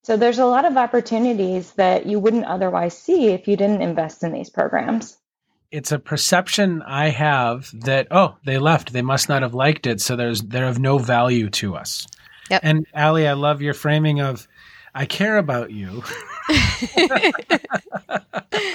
So 0.03 0.17
there's 0.17 0.39
a 0.39 0.45
lot 0.45 0.65
of 0.65 0.77
opportunities 0.77 1.71
that 1.73 2.05
you 2.05 2.19
wouldn't 2.19 2.45
otherwise 2.45 2.97
see 2.97 3.27
if 3.27 3.47
you 3.47 3.55
didn't 3.55 3.81
invest 3.81 4.23
in 4.23 4.33
these 4.33 4.49
programs. 4.49 5.17
It's 5.71 5.91
a 5.91 5.99
perception 5.99 6.83
I 6.83 7.09
have 7.09 7.69
that 7.81 8.07
oh, 8.11 8.35
they 8.45 8.59
left, 8.59 8.93
they 8.93 9.01
must 9.01 9.29
not 9.29 9.41
have 9.41 9.53
liked 9.53 9.87
it, 9.87 9.99
so 10.01 10.15
there's 10.15 10.41
they're 10.41 10.67
of 10.67 10.79
no 10.79 10.99
value 10.99 11.49
to 11.51 11.75
us. 11.75 12.07
Yep. 12.51 12.61
And 12.63 12.85
Allie, 12.93 13.27
I 13.27 13.33
love 13.33 13.61
your 13.61 13.73
framing 13.73 14.21
of 14.21 14.47
I 14.97 15.05
care 15.05 15.37
about 15.37 15.71
you. 15.71 16.03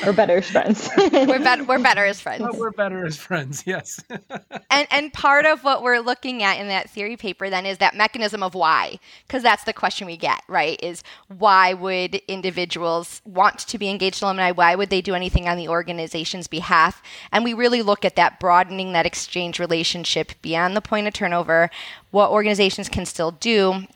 we're 0.05 0.13
better 0.13 0.37
as 0.37 0.51
friends. 0.51 0.91
we're 0.99 1.39
better. 1.39 1.65
We're 1.65 1.79
better 1.79 2.05
as 2.05 2.21
friends. 2.21 2.43
But 2.43 2.57
we're 2.57 2.73
better 2.73 3.07
as 3.07 3.17
friends. 3.17 3.63
Yes. 3.65 4.05
and 4.71 4.87
and 4.91 5.13
part 5.15 5.47
of 5.47 5.65
what 5.65 5.83
we're 5.83 6.01
looking 6.01 6.43
at 6.43 6.61
in 6.61 6.69
that 6.69 6.91
theory 6.91 7.17
paper 7.17 7.49
then 7.49 7.65
is 7.65 7.79
that 7.79 7.97
mechanism 7.97 8.43
of 8.43 8.55
why, 8.55 8.99
because 9.27 9.43
that's 9.43 9.65
the 9.65 9.73
question 9.73 10.07
we 10.07 10.19
get. 10.19 10.43
Right? 10.47 10.79
Is 10.83 11.03
why 11.29 11.73
would 11.73 12.17
individuals 12.29 13.23
want 13.25 13.61
to 13.61 13.79
be 13.79 13.89
engaged 13.89 14.23
alumni? 14.23 14.51
Why 14.51 14.75
would 14.75 14.91
they 14.91 15.01
do 15.01 15.15
anything 15.15 15.49
on 15.49 15.57
the 15.57 15.69
organization's 15.69 16.49
behalf? 16.49 17.03
And 17.33 17.45
we 17.45 17.55
really 17.55 17.81
look 17.81 18.05
at 18.05 18.17
that 18.17 18.39
broadening 18.39 18.93
that 18.93 19.07
exchange 19.07 19.59
relationship 19.59 20.33
beyond 20.43 20.77
the 20.77 20.83
point 20.83 21.07
of 21.07 21.15
turnover. 21.15 21.71
What 22.11 22.31
organizations 22.31 22.91
can 22.91 23.07
still 23.07 23.31
do 23.31 23.87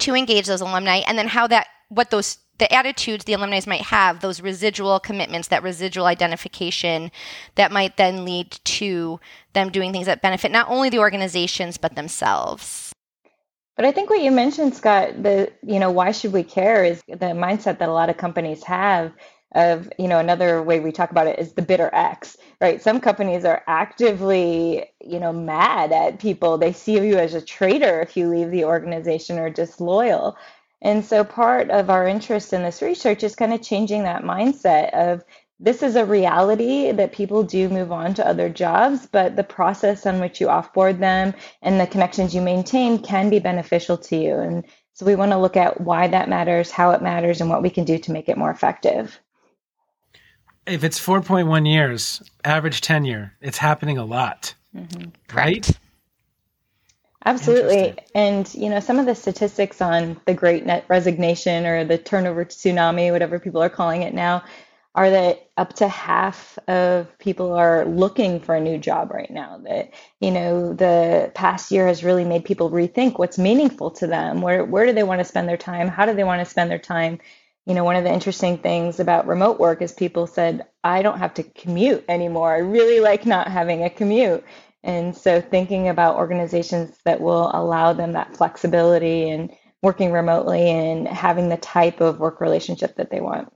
to 0.00 0.14
engage 0.14 0.46
those 0.46 0.60
alumni 0.60 0.98
and 1.06 1.18
then 1.18 1.28
how 1.28 1.46
that 1.46 1.68
what 1.88 2.10
those 2.10 2.38
the 2.58 2.72
attitudes 2.72 3.24
the 3.24 3.32
alumni 3.32 3.60
might 3.66 3.82
have 3.82 4.20
those 4.20 4.40
residual 4.40 5.00
commitments 5.00 5.48
that 5.48 5.62
residual 5.62 6.06
identification 6.06 7.10
that 7.56 7.72
might 7.72 7.96
then 7.96 8.24
lead 8.24 8.50
to 8.64 9.18
them 9.52 9.70
doing 9.70 9.92
things 9.92 10.06
that 10.06 10.22
benefit 10.22 10.50
not 10.50 10.68
only 10.68 10.88
the 10.88 10.98
organizations 10.98 11.76
but 11.76 11.94
themselves. 11.94 12.92
But 13.76 13.84
i 13.84 13.92
think 13.92 14.10
what 14.10 14.22
you 14.22 14.30
mentioned 14.30 14.74
scott 14.74 15.22
the 15.22 15.52
you 15.62 15.78
know 15.78 15.90
why 15.90 16.12
should 16.12 16.32
we 16.32 16.44
care 16.44 16.84
is 16.84 17.02
the 17.08 17.34
mindset 17.34 17.78
that 17.78 17.88
a 17.88 17.92
lot 17.92 18.08
of 18.08 18.16
companies 18.16 18.62
have 18.64 19.12
of 19.54 19.90
you 19.98 20.08
know 20.08 20.18
another 20.18 20.62
way 20.62 20.80
we 20.80 20.92
talk 20.92 21.10
about 21.10 21.26
it 21.26 21.38
is 21.38 21.52
the 21.52 21.62
bitter 21.62 21.90
X, 21.92 22.36
right? 22.60 22.82
Some 22.82 23.00
companies 23.00 23.44
are 23.44 23.62
actively 23.66 24.86
you 25.00 25.20
know 25.20 25.32
mad 25.32 25.92
at 25.92 26.18
people. 26.18 26.58
They 26.58 26.72
see 26.72 26.94
you 26.94 27.16
as 27.18 27.34
a 27.34 27.40
traitor 27.42 28.00
if 28.00 28.16
you 28.16 28.28
leave 28.28 28.50
the 28.50 28.64
organization 28.64 29.38
or 29.38 29.50
disloyal. 29.50 30.36
And 30.82 31.04
so 31.04 31.24
part 31.24 31.70
of 31.70 31.88
our 31.88 32.06
interest 32.06 32.52
in 32.52 32.62
this 32.62 32.82
research 32.82 33.22
is 33.22 33.34
kind 33.34 33.54
of 33.54 33.62
changing 33.62 34.02
that 34.02 34.22
mindset 34.22 34.92
of 34.92 35.24
this 35.60 35.82
is 35.82 35.96
a 35.96 36.04
reality 36.04 36.92
that 36.92 37.12
people 37.12 37.42
do 37.42 37.68
move 37.68 37.92
on 37.92 38.12
to 38.14 38.26
other 38.26 38.50
jobs, 38.50 39.06
but 39.06 39.36
the 39.36 39.44
process 39.44 40.04
on 40.04 40.20
which 40.20 40.40
you 40.40 40.48
offboard 40.48 40.98
them 40.98 41.32
and 41.62 41.80
the 41.80 41.86
connections 41.86 42.34
you 42.34 42.42
maintain 42.42 42.98
can 42.98 43.30
be 43.30 43.38
beneficial 43.38 43.96
to 43.96 44.16
you. 44.16 44.34
And 44.34 44.64
so 44.92 45.06
we 45.06 45.16
want 45.16 45.32
to 45.32 45.38
look 45.38 45.56
at 45.56 45.80
why 45.80 46.08
that 46.08 46.28
matters, 46.28 46.70
how 46.70 46.90
it 46.90 47.02
matters, 47.02 47.40
and 47.40 47.48
what 47.48 47.62
we 47.62 47.70
can 47.70 47.84
do 47.84 47.98
to 47.98 48.12
make 48.12 48.28
it 48.28 48.36
more 48.36 48.50
effective. 48.50 49.18
If 50.66 50.84
it's 50.84 50.98
4.1 51.04 51.68
years, 51.68 52.22
average 52.44 52.80
tenure, 52.80 53.34
it's 53.40 53.58
happening 53.58 53.98
a 53.98 54.04
lot. 54.04 54.54
Mm-hmm. 54.74 55.36
Right? 55.36 55.70
Absolutely. 57.26 57.94
And, 58.14 58.52
you 58.54 58.68
know, 58.68 58.80
some 58.80 58.98
of 58.98 59.06
the 59.06 59.14
statistics 59.14 59.80
on 59.80 60.20
the 60.26 60.34
great 60.34 60.66
net 60.66 60.84
resignation 60.88 61.64
or 61.64 61.84
the 61.84 61.96
turnover 61.96 62.44
tsunami, 62.44 63.10
whatever 63.10 63.38
people 63.38 63.62
are 63.62 63.70
calling 63.70 64.02
it 64.02 64.12
now, 64.12 64.42
are 64.94 65.10
that 65.10 65.48
up 65.56 65.72
to 65.74 65.88
half 65.88 66.58
of 66.68 67.18
people 67.18 67.52
are 67.52 67.84
looking 67.84 68.38
for 68.38 68.54
a 68.54 68.60
new 68.60 68.78
job 68.78 69.10
right 69.10 69.30
now 69.30 69.58
that 69.64 69.90
you 70.20 70.30
know 70.30 70.72
the 70.72 71.30
past 71.34 71.70
year 71.72 71.86
has 71.86 72.04
really 72.04 72.24
made 72.24 72.44
people 72.44 72.70
rethink 72.70 73.18
what's 73.18 73.38
meaningful 73.38 73.90
to 73.90 74.06
them 74.06 74.40
where 74.40 74.64
where 74.64 74.86
do 74.86 74.92
they 74.92 75.02
want 75.02 75.18
to 75.20 75.24
spend 75.24 75.48
their 75.48 75.56
time 75.56 75.88
how 75.88 76.06
do 76.06 76.14
they 76.14 76.24
want 76.24 76.40
to 76.40 76.50
spend 76.50 76.70
their 76.70 76.78
time 76.78 77.18
you 77.66 77.74
know 77.74 77.84
one 77.84 77.96
of 77.96 78.04
the 78.04 78.12
interesting 78.12 78.58
things 78.58 79.00
about 79.00 79.26
remote 79.26 79.58
work 79.58 79.82
is 79.82 79.92
people 79.92 80.26
said 80.26 80.66
i 80.84 81.02
don't 81.02 81.18
have 81.18 81.34
to 81.34 81.42
commute 81.42 82.04
anymore. 82.08 82.54
I 82.54 82.58
really 82.58 83.00
like 83.00 83.26
not 83.26 83.48
having 83.48 83.82
a 83.82 83.90
commute. 83.90 84.44
And 84.82 85.16
so 85.16 85.40
thinking 85.40 85.88
about 85.88 86.16
organizations 86.16 86.98
that 87.04 87.20
will 87.22 87.50
allow 87.54 87.94
them 87.94 88.12
that 88.12 88.36
flexibility 88.36 89.30
and 89.30 89.50
working 89.82 90.12
remotely 90.12 90.70
and 90.70 91.08
having 91.08 91.48
the 91.48 91.56
type 91.56 92.02
of 92.02 92.20
work 92.20 92.40
relationship 92.40 92.96
that 92.96 93.10
they 93.10 93.20
want 93.20 93.50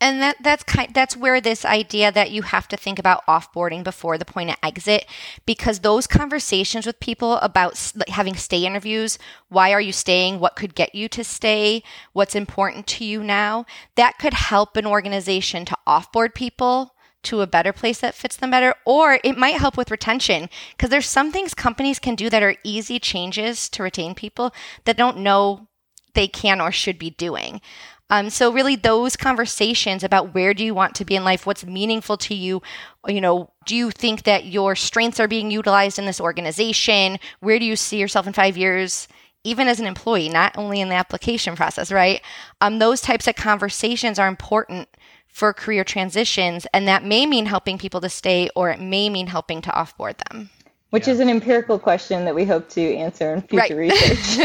and 0.00 0.20
that 0.20 0.36
that's 0.42 0.62
kind 0.62 0.92
that's 0.92 1.16
where 1.16 1.40
this 1.40 1.64
idea 1.64 2.12
that 2.12 2.30
you 2.30 2.42
have 2.42 2.68
to 2.68 2.76
think 2.76 2.98
about 2.98 3.24
offboarding 3.26 3.82
before 3.82 4.18
the 4.18 4.24
point 4.24 4.50
of 4.50 4.56
exit 4.62 5.06
because 5.46 5.80
those 5.80 6.06
conversations 6.06 6.86
with 6.86 7.00
people 7.00 7.36
about 7.38 7.92
having 8.08 8.36
stay 8.36 8.66
interviews 8.66 9.18
why 9.48 9.72
are 9.72 9.80
you 9.80 9.92
staying? 9.92 10.40
What 10.40 10.56
could 10.56 10.74
get 10.74 10.94
you 10.94 11.08
to 11.10 11.22
stay? 11.22 11.82
What's 12.12 12.34
important 12.34 12.86
to 12.88 13.04
you 13.04 13.22
now? 13.22 13.64
That 13.94 14.18
could 14.18 14.34
help 14.34 14.76
an 14.76 14.86
organization 14.86 15.64
to 15.66 15.78
offboard 15.86 16.34
people 16.34 16.94
to 17.22 17.40
a 17.40 17.46
better 17.46 17.72
place 17.72 18.00
that 18.00 18.14
fits 18.14 18.36
them 18.36 18.50
better 18.50 18.74
or 18.84 19.18
it 19.24 19.36
might 19.36 19.56
help 19.56 19.76
with 19.76 19.90
retention 19.90 20.48
because 20.76 20.90
there's 20.90 21.06
some 21.06 21.32
things 21.32 21.54
companies 21.54 21.98
can 21.98 22.14
do 22.14 22.30
that 22.30 22.42
are 22.42 22.56
easy 22.62 23.00
changes 23.00 23.68
to 23.68 23.82
retain 23.82 24.14
people 24.14 24.54
that 24.84 24.96
don't 24.96 25.18
know 25.18 25.66
they 26.14 26.28
can 26.28 26.60
or 26.60 26.70
should 26.70 26.98
be 26.98 27.10
doing 27.10 27.60
um, 28.08 28.30
so 28.30 28.52
really 28.52 28.76
those 28.76 29.16
conversations 29.16 30.04
about 30.04 30.32
where 30.32 30.54
do 30.54 30.64
you 30.64 30.74
want 30.74 30.94
to 30.96 31.04
be 31.04 31.16
in 31.16 31.24
life, 31.24 31.44
what's 31.44 31.66
meaningful 31.66 32.16
to 32.18 32.34
you, 32.34 32.62
you 33.08 33.20
know, 33.20 33.50
do 33.66 33.74
you 33.74 33.90
think 33.90 34.22
that 34.22 34.46
your 34.46 34.76
strengths 34.76 35.18
are 35.18 35.26
being 35.28 35.50
utilized 35.50 35.98
in 35.98 36.06
this 36.06 36.20
organization? 36.20 37.18
Where 37.40 37.58
do 37.58 37.64
you 37.64 37.74
see 37.74 37.98
yourself 37.98 38.26
in 38.26 38.32
five 38.32 38.56
years? 38.56 39.08
Even 39.42 39.66
as 39.68 39.80
an 39.80 39.86
employee, 39.86 40.28
not 40.28 40.56
only 40.56 40.80
in 40.80 40.88
the 40.88 40.94
application 40.94 41.56
process, 41.56 41.90
right? 41.92 42.20
Um, 42.60 42.78
those 42.78 43.00
types 43.00 43.26
of 43.26 43.34
conversations 43.34 44.18
are 44.18 44.28
important 44.28 44.88
for 45.26 45.52
career 45.52 45.84
transitions, 45.84 46.66
and 46.72 46.88
that 46.88 47.04
may 47.04 47.26
mean 47.26 47.46
helping 47.46 47.76
people 47.76 48.00
to 48.00 48.08
stay, 48.08 48.48
or 48.56 48.70
it 48.70 48.80
may 48.80 49.10
mean 49.10 49.26
helping 49.26 49.60
to 49.62 49.70
offboard 49.70 50.16
them. 50.28 50.50
Which 50.90 51.06
yeah. 51.06 51.14
is 51.14 51.20
an 51.20 51.28
empirical 51.28 51.78
question 51.78 52.24
that 52.24 52.34
we 52.34 52.44
hope 52.44 52.68
to 52.70 52.96
answer 52.96 53.34
in 53.34 53.42
future 53.42 53.76
right. 53.76 53.76
research. 53.76 54.38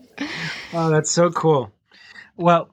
oh, 0.72 0.90
that's 0.90 1.10
so 1.10 1.30
cool. 1.30 1.72
Well, 2.36 2.70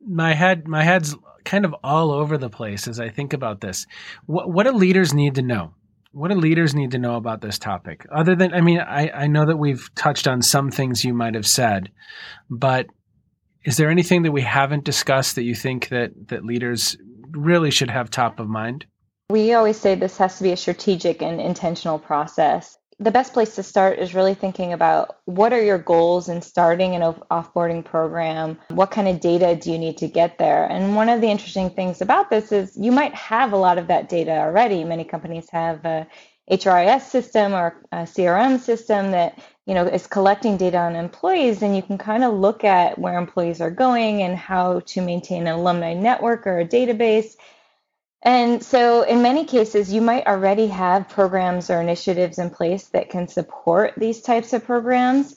my 0.00 0.34
head 0.34 0.66
my 0.66 0.82
head's 0.82 1.14
kind 1.44 1.64
of 1.64 1.74
all 1.82 2.10
over 2.12 2.38
the 2.38 2.50
place 2.50 2.88
as 2.88 3.00
I 3.00 3.08
think 3.08 3.32
about 3.32 3.60
this. 3.60 3.86
What 4.26 4.50
what 4.50 4.64
do 4.64 4.72
leaders 4.72 5.14
need 5.14 5.36
to 5.36 5.42
know? 5.42 5.74
What 6.12 6.30
do 6.30 6.34
leaders 6.34 6.74
need 6.74 6.90
to 6.90 6.98
know 6.98 7.16
about 7.16 7.40
this 7.40 7.58
topic? 7.58 8.06
Other 8.12 8.34
than 8.34 8.52
I 8.52 8.60
mean, 8.60 8.80
I, 8.80 9.10
I 9.10 9.26
know 9.26 9.46
that 9.46 9.56
we've 9.56 9.88
touched 9.94 10.28
on 10.28 10.42
some 10.42 10.70
things 10.70 11.04
you 11.04 11.14
might 11.14 11.34
have 11.34 11.46
said, 11.46 11.90
but 12.50 12.86
is 13.64 13.76
there 13.76 13.90
anything 13.90 14.22
that 14.22 14.32
we 14.32 14.42
haven't 14.42 14.84
discussed 14.84 15.36
that 15.36 15.44
you 15.44 15.54
think 15.54 15.88
that 15.88 16.28
that 16.28 16.44
leaders 16.44 16.96
really 17.30 17.70
should 17.70 17.90
have 17.90 18.10
top 18.10 18.40
of 18.40 18.48
mind? 18.48 18.86
We 19.30 19.54
always 19.54 19.78
say 19.78 19.94
this 19.94 20.18
has 20.18 20.36
to 20.36 20.42
be 20.42 20.52
a 20.52 20.56
strategic 20.56 21.22
and 21.22 21.40
intentional 21.40 21.98
process 21.98 22.76
the 23.02 23.10
best 23.10 23.32
place 23.32 23.56
to 23.56 23.62
start 23.62 23.98
is 23.98 24.14
really 24.14 24.34
thinking 24.34 24.72
about 24.72 25.18
what 25.24 25.52
are 25.52 25.62
your 25.62 25.78
goals 25.78 26.28
in 26.28 26.40
starting 26.40 26.94
an 26.94 27.02
offboarding 27.30 27.84
program? 27.84 28.58
What 28.68 28.90
kind 28.90 29.08
of 29.08 29.20
data 29.20 29.56
do 29.56 29.72
you 29.72 29.78
need 29.78 29.98
to 29.98 30.08
get 30.08 30.38
there? 30.38 30.64
And 30.64 30.94
one 30.94 31.08
of 31.08 31.20
the 31.20 31.28
interesting 31.28 31.70
things 31.70 32.00
about 32.00 32.30
this 32.30 32.52
is 32.52 32.76
you 32.76 32.92
might 32.92 33.14
have 33.14 33.52
a 33.52 33.56
lot 33.56 33.78
of 33.78 33.88
that 33.88 34.08
data 34.08 34.38
already. 34.38 34.84
Many 34.84 35.04
companies 35.04 35.48
have 35.50 35.84
a 35.84 36.06
HRIS 36.50 37.02
system 37.02 37.54
or 37.54 37.82
a 37.90 38.02
CRM 38.02 38.60
system 38.60 39.12
that 39.12 39.38
you 39.66 39.74
know 39.74 39.86
is 39.86 40.06
collecting 40.06 40.56
data 40.56 40.78
on 40.78 40.96
employees 40.96 41.62
and 41.62 41.74
you 41.74 41.82
can 41.82 41.98
kind 41.98 42.24
of 42.24 42.34
look 42.34 42.64
at 42.64 42.98
where 42.98 43.16
employees 43.16 43.60
are 43.60 43.70
going 43.70 44.22
and 44.22 44.36
how 44.36 44.80
to 44.80 45.00
maintain 45.00 45.42
an 45.42 45.54
alumni 45.54 45.94
network 45.94 46.46
or 46.46 46.58
a 46.58 46.66
database 46.66 47.36
and 48.22 48.62
so, 48.62 49.02
in 49.02 49.22
many 49.22 49.44
cases, 49.44 49.92
you 49.92 50.00
might 50.00 50.26
already 50.28 50.68
have 50.68 51.08
programs 51.08 51.70
or 51.70 51.80
initiatives 51.80 52.38
in 52.38 52.50
place 52.50 52.84
that 52.88 53.10
can 53.10 53.26
support 53.26 53.94
these 53.96 54.22
types 54.22 54.52
of 54.52 54.64
programs. 54.64 55.34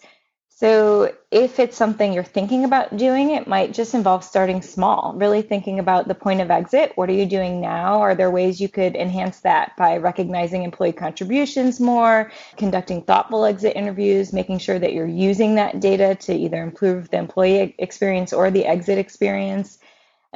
So, 0.49 1.11
if 1.31 1.59
it's 1.59 1.75
something 1.75 2.13
you're 2.13 2.23
thinking 2.23 2.63
about 2.63 2.95
doing, 2.95 3.31
it 3.31 3.47
might 3.47 3.73
just 3.73 3.95
involve 3.95 4.23
starting 4.23 4.61
small, 4.61 5.13
really 5.17 5.41
thinking 5.41 5.79
about 5.79 6.07
the 6.07 6.15
point 6.15 6.41
of 6.41 6.51
exit. 6.51 6.91
What 6.95 7.09
are 7.09 7.13
you 7.13 7.25
doing 7.25 7.59
now? 7.59 8.01
Are 8.01 8.15
there 8.15 8.31
ways 8.31 8.61
you 8.61 8.69
could 8.69 8.95
enhance 8.95 9.39
that 9.41 9.75
by 9.77 9.97
recognizing 9.97 10.63
employee 10.63 10.93
contributions 10.93 11.79
more, 11.79 12.31
conducting 12.55 13.01
thoughtful 13.01 13.45
exit 13.45 13.75
interviews, 13.75 14.31
making 14.31 14.59
sure 14.59 14.79
that 14.79 14.93
you're 14.93 15.07
using 15.07 15.55
that 15.55 15.79
data 15.79 16.15
to 16.21 16.33
either 16.35 16.61
improve 16.61 17.09
the 17.09 17.17
employee 17.17 17.75
experience 17.79 18.31
or 18.31 18.51
the 18.51 18.65
exit 18.65 18.99
experience? 18.99 19.79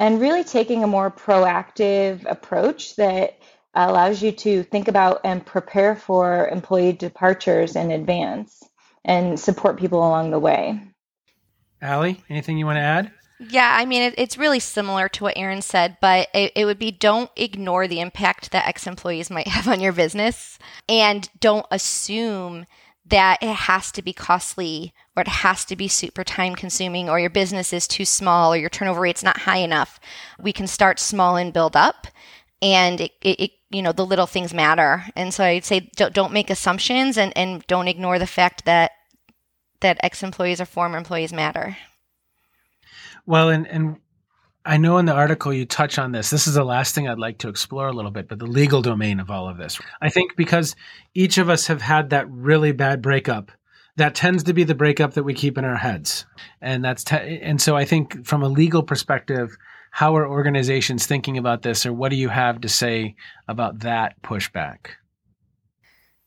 And 0.00 0.18
really 0.18 0.44
taking 0.44 0.82
a 0.82 0.86
more 0.86 1.10
proactive 1.10 2.24
approach 2.28 2.96
that 2.96 3.38
allows 3.74 4.22
you 4.22 4.32
to 4.32 4.62
think 4.62 4.88
about 4.88 5.20
and 5.24 5.44
prepare 5.44 5.94
for 5.94 6.48
employee 6.48 6.94
departures 6.94 7.76
in 7.76 7.90
advance 7.90 8.62
and 9.04 9.38
support 9.38 9.78
people 9.78 9.98
along 9.98 10.30
the 10.30 10.38
way. 10.38 10.80
Allie, 11.82 12.22
anything 12.30 12.56
you 12.56 12.64
want 12.64 12.78
to 12.78 12.82
add? 12.82 13.12
Yeah, 13.38 13.74
I 13.78 13.84
mean, 13.84 14.02
it, 14.02 14.14
it's 14.16 14.38
really 14.38 14.58
similar 14.58 15.08
to 15.10 15.24
what 15.24 15.36
Erin 15.36 15.60
said, 15.60 15.98
but 16.00 16.28
it, 16.34 16.52
it 16.56 16.64
would 16.64 16.78
be 16.78 16.90
don't 16.90 17.30
ignore 17.36 17.86
the 17.86 18.00
impact 18.00 18.52
that 18.52 18.66
ex 18.66 18.86
employees 18.86 19.30
might 19.30 19.48
have 19.48 19.68
on 19.68 19.80
your 19.80 19.92
business 19.92 20.58
and 20.88 21.28
don't 21.40 21.66
assume 21.70 22.64
that 23.10 23.38
it 23.42 23.54
has 23.54 23.92
to 23.92 24.02
be 24.02 24.12
costly 24.12 24.92
or 25.16 25.22
it 25.22 25.28
has 25.28 25.64
to 25.66 25.76
be 25.76 25.88
super 25.88 26.24
time 26.24 26.54
consuming 26.54 27.08
or 27.08 27.20
your 27.20 27.30
business 27.30 27.72
is 27.72 27.86
too 27.86 28.04
small 28.04 28.52
or 28.52 28.56
your 28.56 28.70
turnover 28.70 29.00
rate's 29.00 29.22
not 29.22 29.40
high 29.40 29.58
enough. 29.58 30.00
We 30.40 30.52
can 30.52 30.66
start 30.66 30.98
small 30.98 31.36
and 31.36 31.52
build 31.52 31.76
up 31.76 32.06
and 32.62 33.00
it, 33.00 33.12
it, 33.20 33.40
it 33.40 33.50
you 33.70 33.82
know 33.82 33.92
the 33.92 34.06
little 34.06 34.26
things 34.26 34.52
matter. 34.52 35.04
And 35.16 35.32
so 35.32 35.44
I'd 35.44 35.64
say 35.64 35.90
don't, 35.96 36.14
don't 36.14 36.32
make 36.32 36.50
assumptions 36.50 37.16
and, 37.16 37.36
and 37.36 37.66
don't 37.66 37.88
ignore 37.88 38.18
the 38.18 38.26
fact 38.26 38.64
that 38.64 38.92
that 39.80 39.98
ex 40.02 40.22
employees 40.22 40.60
or 40.60 40.66
former 40.66 40.98
employees 40.98 41.32
matter. 41.32 41.76
Well, 43.26 43.48
and 43.48 43.66
and 43.66 43.96
I 44.64 44.76
know 44.76 44.98
in 44.98 45.06
the 45.06 45.14
article 45.14 45.52
you 45.52 45.64
touch 45.64 45.98
on 45.98 46.12
this. 46.12 46.30
This 46.30 46.46
is 46.46 46.54
the 46.54 46.64
last 46.64 46.94
thing 46.94 47.08
I'd 47.08 47.18
like 47.18 47.38
to 47.38 47.48
explore 47.48 47.88
a 47.88 47.92
little 47.92 48.10
bit, 48.10 48.28
but 48.28 48.38
the 48.38 48.46
legal 48.46 48.82
domain 48.82 49.18
of 49.18 49.30
all 49.30 49.48
of 49.48 49.56
this. 49.56 49.80
I 50.02 50.10
think 50.10 50.36
because 50.36 50.76
each 51.14 51.38
of 51.38 51.48
us 51.48 51.66
have 51.68 51.80
had 51.80 52.10
that 52.10 52.30
really 52.30 52.72
bad 52.72 53.00
breakup, 53.00 53.50
that 53.96 54.14
tends 54.14 54.44
to 54.44 54.52
be 54.52 54.64
the 54.64 54.74
breakup 54.74 55.14
that 55.14 55.24
we 55.24 55.34
keep 55.34 55.58
in 55.58 55.64
our 55.64 55.76
heads. 55.76 56.26
And 56.60 56.84
that's 56.84 57.04
te- 57.04 57.40
and 57.42 57.60
so 57.60 57.76
I 57.76 57.84
think 57.84 58.26
from 58.26 58.42
a 58.42 58.48
legal 58.48 58.82
perspective, 58.82 59.56
how 59.90 60.16
are 60.16 60.28
organizations 60.28 61.06
thinking 61.06 61.38
about 61.38 61.62
this 61.62 61.84
or 61.84 61.92
what 61.92 62.10
do 62.10 62.16
you 62.16 62.28
have 62.28 62.60
to 62.60 62.68
say 62.68 63.16
about 63.48 63.80
that 63.80 64.20
pushback? 64.22 64.90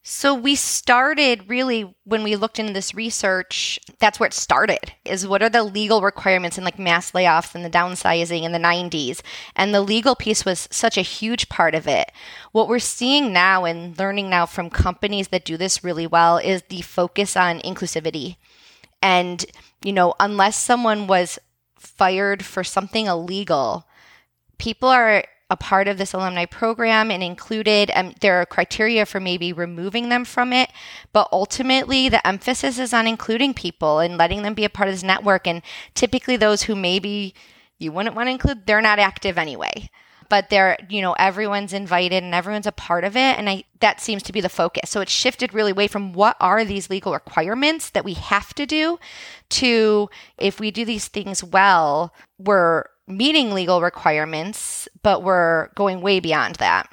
So 0.05 0.35
we 0.35 0.55
started 0.55 1.49
really 1.49 1.95
when 2.03 2.23
we 2.23 2.35
looked 2.35 2.59
into 2.59 2.73
this 2.73 2.93
research, 2.93 3.79
that's 3.99 4.19
where 4.19 4.27
it 4.27 4.33
started. 4.33 4.93
Is 5.05 5.25
what 5.25 5.41
are 5.41 5.49
the 5.49 5.63
legal 5.63 6.01
requirements 6.01 6.57
and 6.57 6.65
like 6.65 6.77
mass 6.77 7.11
layoffs 7.13 7.55
and 7.55 7.63
the 7.63 7.69
downsizing 7.69 8.43
in 8.43 8.51
the 8.51 8.59
90s? 8.59 9.21
And 9.55 9.73
the 9.73 9.79
legal 9.79 10.13
piece 10.13 10.43
was 10.43 10.67
such 10.69 10.97
a 10.97 11.01
huge 11.01 11.47
part 11.47 11.73
of 11.73 11.87
it. 11.87 12.11
What 12.51 12.67
we're 12.67 12.79
seeing 12.79 13.31
now 13.31 13.63
and 13.63 13.97
learning 13.97 14.29
now 14.29 14.45
from 14.45 14.69
companies 14.69 15.29
that 15.29 15.45
do 15.45 15.55
this 15.55 15.85
really 15.85 16.05
well 16.05 16.37
is 16.37 16.63
the 16.63 16.81
focus 16.81 17.37
on 17.37 17.61
inclusivity. 17.61 18.35
And 19.01 19.45
you 19.85 19.93
know, 19.93 20.15
unless 20.19 20.57
someone 20.57 21.07
was 21.07 21.39
fired 21.79 22.43
for 22.43 22.65
something 22.65 23.05
illegal, 23.05 23.87
people 24.57 24.89
are 24.89 25.23
a 25.53 25.57
part 25.57 25.87
of 25.87 25.99
this 25.99 26.13
alumni 26.13 26.45
program 26.45 27.11
and 27.11 27.21
included. 27.21 27.91
Um, 27.93 28.15
there 28.21 28.41
are 28.41 28.45
criteria 28.45 29.05
for 29.05 29.19
maybe 29.19 29.53
removing 29.53 30.09
them 30.09 30.25
from 30.25 30.51
it, 30.51 30.71
but 31.13 31.29
ultimately 31.31 32.09
the 32.09 32.25
emphasis 32.27 32.79
is 32.79 32.91
on 32.91 33.05
including 33.07 33.53
people 33.53 33.99
and 33.99 34.17
letting 34.17 34.41
them 34.41 34.55
be 34.55 34.65
a 34.65 34.69
part 34.69 34.89
of 34.89 34.95
this 34.95 35.03
network. 35.03 35.45
And 35.45 35.61
typically, 35.93 36.37
those 36.37 36.63
who 36.63 36.75
maybe 36.75 37.35
you 37.77 37.91
wouldn't 37.91 38.15
want 38.15 38.27
to 38.27 38.31
include, 38.31 38.65
they're 38.65 38.81
not 38.81 38.99
active 38.99 39.37
anyway 39.37 39.89
but 40.29 40.49
they're 40.49 40.77
you 40.89 40.99
know 40.99 41.13
everyone's 41.19 41.73
invited 41.73 42.23
and 42.23 42.33
everyone's 42.33 42.65
a 42.65 42.71
part 42.71 43.03
of 43.03 43.15
it 43.15 43.37
and 43.37 43.47
I 43.47 43.65
that 43.81 44.01
seems 44.01 44.23
to 44.23 44.33
be 44.33 44.41
the 44.41 44.49
focus. 44.49 44.89
So 44.89 45.01
it's 45.01 45.11
shifted 45.11 45.53
really 45.53 45.71
away 45.71 45.87
from 45.87 46.13
what 46.13 46.37
are 46.39 46.65
these 46.65 46.89
legal 46.89 47.13
requirements 47.13 47.91
that 47.91 48.03
we 48.03 48.13
have 48.13 48.53
to 48.55 48.65
do 48.65 48.97
to 49.49 50.09
if 50.39 50.59
we 50.59 50.71
do 50.71 50.85
these 50.85 51.07
things 51.07 51.43
well, 51.43 52.13
we're 52.39 52.85
meeting 53.07 53.51
legal 53.51 53.81
requirements, 53.81 54.87
but 55.01 55.23
we're 55.23 55.69
going 55.75 56.01
way 56.01 56.19
beyond 56.19 56.55
that. 56.55 56.89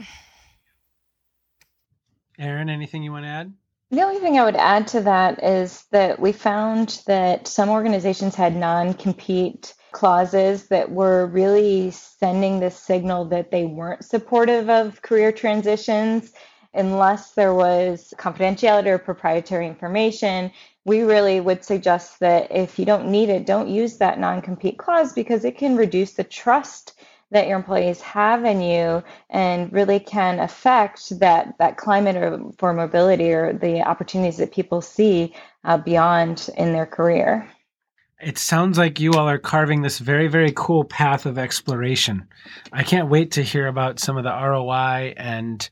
Erin, 2.39 2.71
anything 2.71 3.03
you 3.03 3.13
want 3.13 3.25
to 3.25 3.29
add? 3.29 3.53
The 3.91 4.03
only 4.03 4.21
thing 4.21 4.39
I 4.39 4.45
would 4.45 4.57
add 4.57 4.87
to 4.89 5.01
that 5.01 5.43
is 5.43 5.85
that 5.91 6.21
we 6.21 6.33
found 6.33 7.03
that 7.07 7.49
some 7.49 7.69
organizations 7.69 8.35
had 8.35 8.55
non 8.55 8.95
compete 8.95 9.75
clauses 9.93 10.69
that 10.69 10.91
were 10.91 11.27
really 11.27 11.91
sending 11.91 12.61
the 12.61 12.71
signal 12.71 13.25
that 13.27 13.51
they 13.51 13.65
weren't 13.65 14.05
supportive 14.05 14.71
of 14.71 15.03
career 15.03 15.33
transitions 15.33 16.33
unless 16.75 17.33
there 17.33 17.55
was 17.55 18.15
confidentiality 18.17 18.87
or 18.87 18.99
proprietary 18.99 19.67
information. 19.67 20.51
We 20.85 21.03
really 21.03 21.41
would 21.41 21.65
suggest 21.65 22.21
that 22.21 22.51
if 22.51 22.79
you 22.79 22.85
don't 22.85 23.11
need 23.11 23.29
it, 23.29 23.47
don't 23.47 23.69
use 23.69 23.99
that 23.99 24.19
non 24.19 24.41
compete 24.43 24.79
clause 24.79 25.13
because 25.13 25.45
it 25.45 25.59
can 25.59 25.77
reduce 25.77 26.13
the 26.13 26.25
trust 26.25 26.95
that 27.31 27.47
your 27.47 27.57
employees 27.59 28.01
have 28.01 28.45
in 28.45 28.61
you 28.61 29.03
and 29.29 29.73
really 29.73 30.01
can 30.01 30.41
affect 30.41 31.19
that 31.21 31.55
that 31.59 31.77
climate 31.77 32.41
for 32.59 32.73
mobility 32.73 33.33
or 33.33 33.53
the 33.53 33.83
opportunities 33.83 34.39
that 34.39 34.53
people 34.53 34.81
see 34.81 35.33
uh, 35.65 35.77
beyond 35.77 36.51
in 36.57 36.73
their 36.73 36.87
career. 36.87 37.49
It 38.23 38.37
sounds 38.37 38.77
like 38.77 39.01
you 39.01 39.13
all 39.15 39.29
are 39.29 39.39
carving 39.39 39.81
this 39.81 39.99
very, 39.99 40.29
very 40.29 40.53
cool 40.55 40.85
path 40.85 41.25
of 41.25 41.39
exploration. 41.39 42.29
I 42.71 42.83
can't 42.83 43.09
wait 43.09 43.33
to 43.33 43.43
hear 43.43 43.67
about 43.67 43.99
some 43.99 44.19
of 44.19 44.25
the 44.25 44.31
ROI 44.31 45.15
and, 45.17 45.69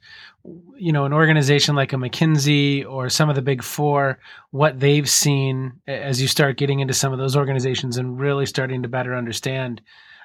you 0.76 0.92
know, 0.92 1.04
an 1.04 1.12
organization 1.12 1.74
like 1.74 1.92
a 1.92 1.96
McKinsey 1.96 2.86
or 2.86 3.08
some 3.08 3.28
of 3.28 3.34
the 3.34 3.42
big 3.42 3.62
four, 3.62 4.18
what 4.50 4.78
they've 4.78 5.08
seen 5.08 5.72
as 5.86 6.20
you 6.20 6.28
start 6.28 6.56
getting 6.56 6.80
into 6.80 6.94
some 6.94 7.12
of 7.12 7.18
those 7.18 7.36
organizations 7.36 7.96
and 7.96 8.18
really 8.18 8.46
starting 8.46 8.82
to 8.82 8.88
better 8.88 9.14
understand. 9.14 9.80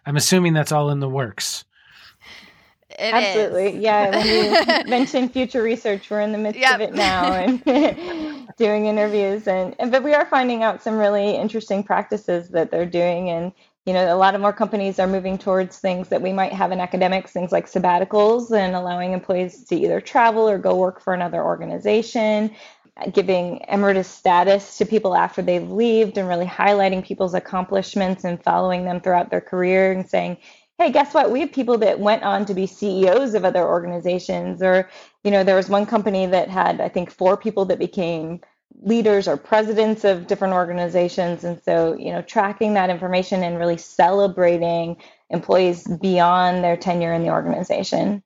I'm 0.06 0.18
assuming 0.18 0.54
that's 0.54 0.72
all 0.72 0.90
in 0.90 1.00
the 1.00 1.10
works. 1.10 1.66
It 3.00 3.14
Absolutely. 3.14 3.68
Is. 3.70 3.76
Yeah. 3.76 4.10
When 4.10 4.28
you 4.28 4.84
mentioned 4.90 5.34
future 5.34 5.64
research, 5.64 6.10
we're 6.10 6.22
in 6.22 6.32
the 6.32 6.38
midst 6.38 6.60
yep. 6.60 6.76
of 6.76 6.82
it 6.82 6.94
now 6.94 7.34
and 7.34 7.64
doing 8.58 8.86
interviews 8.86 9.48
and, 9.48 9.76
and 9.80 9.92
but 9.92 10.04
we 10.04 10.14
are 10.14 10.26
finding 10.26 10.64
out 10.64 10.84
some 10.84 10.98
really 10.98 11.36
interesting 11.36 11.84
practices 11.84 12.50
that 12.50 12.70
they're 12.70 12.86
doing 12.86 13.30
and 13.30 13.52
you 13.86 13.94
know, 13.94 14.14
a 14.14 14.18
lot 14.18 14.34
of 14.34 14.42
more 14.42 14.54
companies 14.54 14.98
are 14.98 15.08
moving 15.08 15.38
towards 15.38 15.80
things 15.80 16.08
that 16.10 16.22
we 16.22 16.32
might 16.32 16.54
have 16.54 16.72
in 16.72 16.80
academics, 16.80 17.32
things 17.32 17.52
like 17.52 17.70
sabbaticals 17.70 18.52
and 18.52 18.76
allowing 18.76 19.12
employees 19.12 19.66
to 19.66 19.76
either 19.76 20.00
travel 20.00 20.50
or 20.50 20.58
go 20.58 20.76
work 20.76 21.02
for 21.02 21.14
another 21.14 21.44
organization, 21.44 22.56
giving 23.12 23.60
emeritus 23.68 24.08
status 24.08 24.78
to 24.78 24.86
people 24.86 25.16
after 25.16 25.42
they've 25.42 25.70
left 25.70 26.18
and 26.18 26.30
really 26.30 26.46
highlighting 26.46 27.04
people's 27.04 27.34
accomplishments 27.34 28.24
and 28.24 28.42
following 28.42 28.86
them 28.86 29.02
throughout 29.02 29.30
their 29.30 29.42
career 29.42 29.92
and 29.92 30.10
saying, 30.10 30.38
hey, 30.78 30.92
guess 30.92 31.14
what? 31.14 31.32
We 31.32 31.42
have 31.42 31.52
people 31.52 31.78
that 31.80 32.00
went 32.00 32.24
on 32.24 32.46
to 32.46 32.54
be 32.54 32.66
CEOs 32.66 33.34
of 33.36 33.46
other 33.46 33.68
organizations. 33.68 34.62
Or, 34.62 34.90
you 35.24 35.32
know, 35.32 35.44
there 35.44 35.56
was 35.56 35.70
one 35.70 35.86
company 35.86 36.26
that 36.28 36.50
had, 36.50 36.82
I 36.82 36.90
think, 36.90 37.12
four 37.12 37.36
people 37.38 37.66
that 37.66 37.80
became 37.80 38.42
leaders 38.82 39.28
or 39.28 39.38
presidents 39.38 40.04
of 40.04 40.28
different 40.28 40.54
organizations. 40.54 41.44
And 41.44 41.62
so, 41.64 41.96
you 41.98 42.12
know, 42.12 42.22
tracking 42.22 42.74
that 42.74 42.90
information 42.90 43.44
and 43.44 43.58
really 43.58 43.78
celebrating 43.78 44.98
employees 45.30 45.88
beyond 46.02 46.64
their 46.64 46.78
tenure 46.78 47.14
in 47.14 47.24
the 47.24 47.30
organization. 47.30 48.24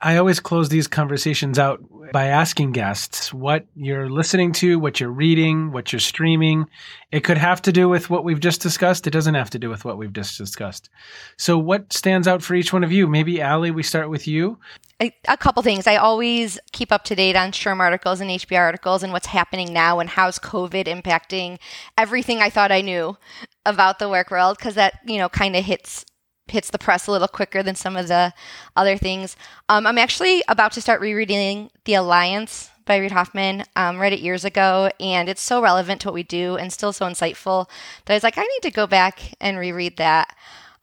I 0.00 0.18
always 0.18 0.40
close 0.40 0.68
these 0.68 0.88
conversations 0.88 1.58
out 1.58 1.82
by 2.12 2.26
asking 2.26 2.72
guests 2.72 3.32
what 3.32 3.66
you're 3.74 4.10
listening 4.10 4.52
to, 4.52 4.78
what 4.78 5.00
you're 5.00 5.10
reading, 5.10 5.72
what 5.72 5.90
you're 5.90 6.00
streaming. 6.00 6.66
It 7.12 7.24
could 7.24 7.38
have 7.38 7.62
to 7.62 7.72
do 7.72 7.88
with 7.88 8.10
what 8.10 8.22
we've 8.22 8.38
just 8.38 8.60
discussed. 8.60 9.06
It 9.06 9.12
doesn't 9.12 9.34
have 9.34 9.48
to 9.50 9.58
do 9.58 9.70
with 9.70 9.86
what 9.86 9.96
we've 9.96 10.12
just 10.12 10.36
discussed. 10.36 10.90
So, 11.38 11.56
what 11.56 11.94
stands 11.94 12.28
out 12.28 12.42
for 12.42 12.54
each 12.54 12.74
one 12.74 12.84
of 12.84 12.92
you? 12.92 13.06
Maybe, 13.06 13.40
Allie, 13.40 13.70
we 13.70 13.82
start 13.82 14.10
with 14.10 14.28
you. 14.28 14.58
A, 15.00 15.14
a 15.28 15.36
couple 15.36 15.62
things. 15.62 15.86
I 15.86 15.96
always 15.96 16.58
keep 16.72 16.92
up 16.92 17.04
to 17.04 17.14
date 17.14 17.36
on 17.36 17.52
SHRM 17.52 17.80
articles 17.80 18.20
and 18.20 18.30
HBR 18.30 18.60
articles 18.60 19.02
and 19.02 19.12
what's 19.12 19.26
happening 19.26 19.72
now 19.72 19.98
and 19.98 20.10
how's 20.10 20.38
COVID 20.38 20.84
impacting 20.84 21.58
everything 21.96 22.40
I 22.40 22.50
thought 22.50 22.70
I 22.70 22.82
knew 22.82 23.16
about 23.64 23.98
the 23.98 24.10
work 24.10 24.30
world 24.30 24.58
because 24.58 24.74
that, 24.74 25.00
you 25.06 25.18
know, 25.18 25.28
kind 25.28 25.56
of 25.56 25.64
hits 25.64 26.04
hits 26.48 26.70
the 26.70 26.78
press 26.78 27.06
a 27.06 27.12
little 27.12 27.28
quicker 27.28 27.62
than 27.62 27.74
some 27.74 27.96
of 27.96 28.08
the 28.08 28.32
other 28.76 28.96
things. 28.96 29.36
Um, 29.68 29.86
I'm 29.86 29.98
actually 29.98 30.42
about 30.48 30.72
to 30.72 30.80
start 30.80 31.00
rereading 31.00 31.70
The 31.84 31.94
Alliance 31.94 32.70
by 32.84 32.96
Reid 32.96 33.12
Hoffman. 33.12 33.64
Um, 33.74 33.98
read 33.98 34.12
it 34.12 34.20
years 34.20 34.44
ago, 34.44 34.90
and 35.00 35.28
it's 35.28 35.42
so 35.42 35.60
relevant 35.60 36.00
to 36.02 36.08
what 36.08 36.14
we 36.14 36.22
do 36.22 36.56
and 36.56 36.72
still 36.72 36.92
so 36.92 37.06
insightful 37.06 37.68
that 38.04 38.14
I 38.14 38.16
was 38.16 38.22
like, 38.22 38.38
I 38.38 38.42
need 38.42 38.62
to 38.62 38.70
go 38.70 38.86
back 38.86 39.34
and 39.40 39.58
reread 39.58 39.96
that. 39.96 40.34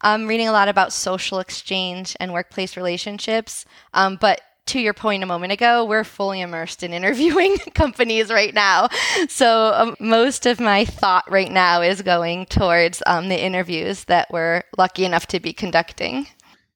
I'm 0.01 0.27
reading 0.27 0.49
a 0.49 0.51
lot 0.51 0.67
about 0.67 0.91
social 0.91 1.39
exchange 1.39 2.15
and 2.19 2.33
workplace 2.33 2.75
relationships, 2.75 3.65
um, 3.93 4.17
but 4.19 4.41
to 4.67 4.79
your 4.79 4.93
point 4.93 5.23
a 5.23 5.25
moment 5.25 5.51
ago, 5.51 5.85
we're 5.85 6.03
fully 6.03 6.41
immersed 6.41 6.83
in 6.83 6.93
interviewing 6.93 7.57
companies 7.73 8.29
right 8.29 8.53
now. 8.53 8.89
So 9.27 9.73
um, 9.73 9.95
most 9.99 10.45
of 10.45 10.59
my 10.59 10.85
thought 10.85 11.29
right 11.29 11.51
now 11.51 11.81
is 11.81 12.01
going 12.01 12.45
towards 12.45 13.03
um, 13.05 13.29
the 13.29 13.41
interviews 13.41 14.05
that 14.05 14.27
we're 14.31 14.63
lucky 14.77 15.05
enough 15.05 15.27
to 15.27 15.39
be 15.39 15.53
conducting. 15.53 16.27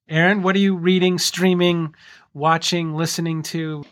Erin, 0.08 0.42
what 0.42 0.56
are 0.56 0.60
you 0.60 0.76
reading, 0.76 1.18
streaming, 1.18 1.94
watching, 2.34 2.94
listening 2.94 3.42
to? 3.44 3.84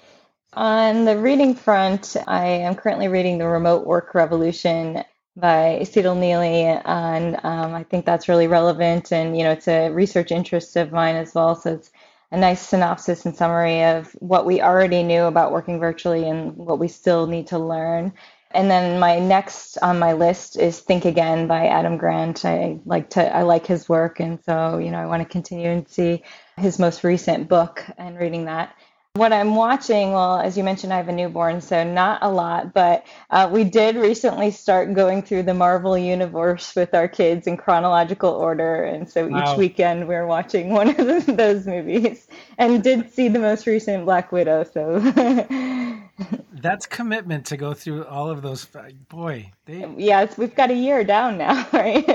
On 0.55 1.05
the 1.05 1.19
reading 1.19 1.55
front, 1.55 2.17
I 2.27 2.47
am 2.47 2.75
currently 2.75 3.09
reading 3.09 3.37
The 3.37 3.47
Remote 3.47 3.87
Work 3.87 4.15
Revolution 4.15 5.05
by 5.37 5.81
Tsedal 5.83 6.17
Neeley, 6.17 6.81
and 6.87 7.37
um, 7.45 7.75
I 7.75 7.83
think 7.83 8.07
that's 8.07 8.29
really 8.29 8.47
relevant. 8.47 9.13
And 9.13 9.37
you 9.37 9.45
know, 9.45 9.51
it's 9.51 9.69
a 9.69 9.91
research 9.91 10.33
interest 10.33 10.77
of 10.77 10.93
mine 10.93 11.17
as 11.17 11.35
well. 11.35 11.55
So 11.55 11.75
it's 11.75 11.91
a 12.31 12.37
nice 12.37 12.61
synopsis 12.61 13.25
and 13.25 13.37
summary 13.37 13.85
of 13.85 14.11
what 14.19 14.47
we 14.47 14.61
already 14.61 15.03
knew 15.03 15.25
about 15.25 15.53
working 15.53 15.79
virtually 15.79 16.29
and 16.29 16.57
what 16.57 16.79
we 16.79 16.89
still 16.89 17.27
need 17.27 17.47
to 17.49 17.59
learn. 17.59 18.13
And 18.53 18.71
then 18.71 18.99
my 18.99 19.19
next 19.19 19.77
on 19.79 19.99
my 19.99 20.13
list 20.15 20.57
is 20.59 20.81
Think 20.81 21.05
Again 21.05 21.47
by 21.47 21.67
Adam 21.67 21.97
Grant. 21.99 22.45
I 22.45 22.79
like 22.85 23.11
to 23.11 23.37
I 23.37 23.43
like 23.43 23.67
his 23.67 23.89
work 23.89 24.19
and 24.21 24.43
so, 24.45 24.79
you 24.79 24.91
know, 24.91 24.99
I 24.99 25.07
want 25.07 25.23
to 25.23 25.29
continue 25.29 25.69
and 25.69 25.89
see 25.89 26.23
his 26.57 26.79
most 26.79 27.05
recent 27.05 27.49
book 27.49 27.85
and 27.99 28.19
reading 28.19 28.47
that. 28.47 28.75
What 29.17 29.33
I'm 29.33 29.55
watching, 29.55 30.13
well, 30.13 30.39
as 30.41 30.59
you 30.59 30.63
mentioned, 30.63 30.93
I 30.93 30.99
have 30.99 31.09
a 31.09 31.13
newborn, 31.13 31.63
so 31.63 31.83
not 31.83 32.19
a 32.21 32.29
lot, 32.29 32.75
but 32.75 33.07
uh, 33.31 33.49
we 33.51 33.65
did 33.65 33.97
recently 33.97 34.51
start 34.51 34.93
going 34.93 35.23
through 35.23 35.45
the 35.45 35.55
Marvel 35.55 35.97
universe 35.97 36.77
with 36.77 36.93
our 36.93 37.09
kids 37.09 37.47
in 37.47 37.57
chronological 37.57 38.31
order. 38.31 38.85
And 38.85 39.09
so 39.09 39.27
wow. 39.27 39.53
each 39.53 39.57
weekend 39.57 40.07
we're 40.07 40.27
watching 40.27 40.69
one 40.81 41.01
of 41.01 41.25
those 41.25 41.67
movies 41.67 42.29
and 42.59 42.83
did 42.83 43.11
see 43.11 43.29
the 43.29 43.39
most 43.39 43.67
recent 43.67 44.05
Black 44.05 44.33
Widow. 44.33 44.65
So 44.65 45.01
that's 46.53 46.85
commitment 46.85 47.47
to 47.47 47.57
go 47.57 47.73
through 47.73 48.05
all 48.05 48.29
of 48.29 48.43
those. 48.43 48.69
Boy, 49.09 49.51
they... 49.65 49.91
yes, 49.97 50.37
we've 50.37 50.55
got 50.55 50.71
a 50.71 50.75
year 50.75 51.05
down 51.05 51.39
now, 51.39 51.67
right? 51.73 52.07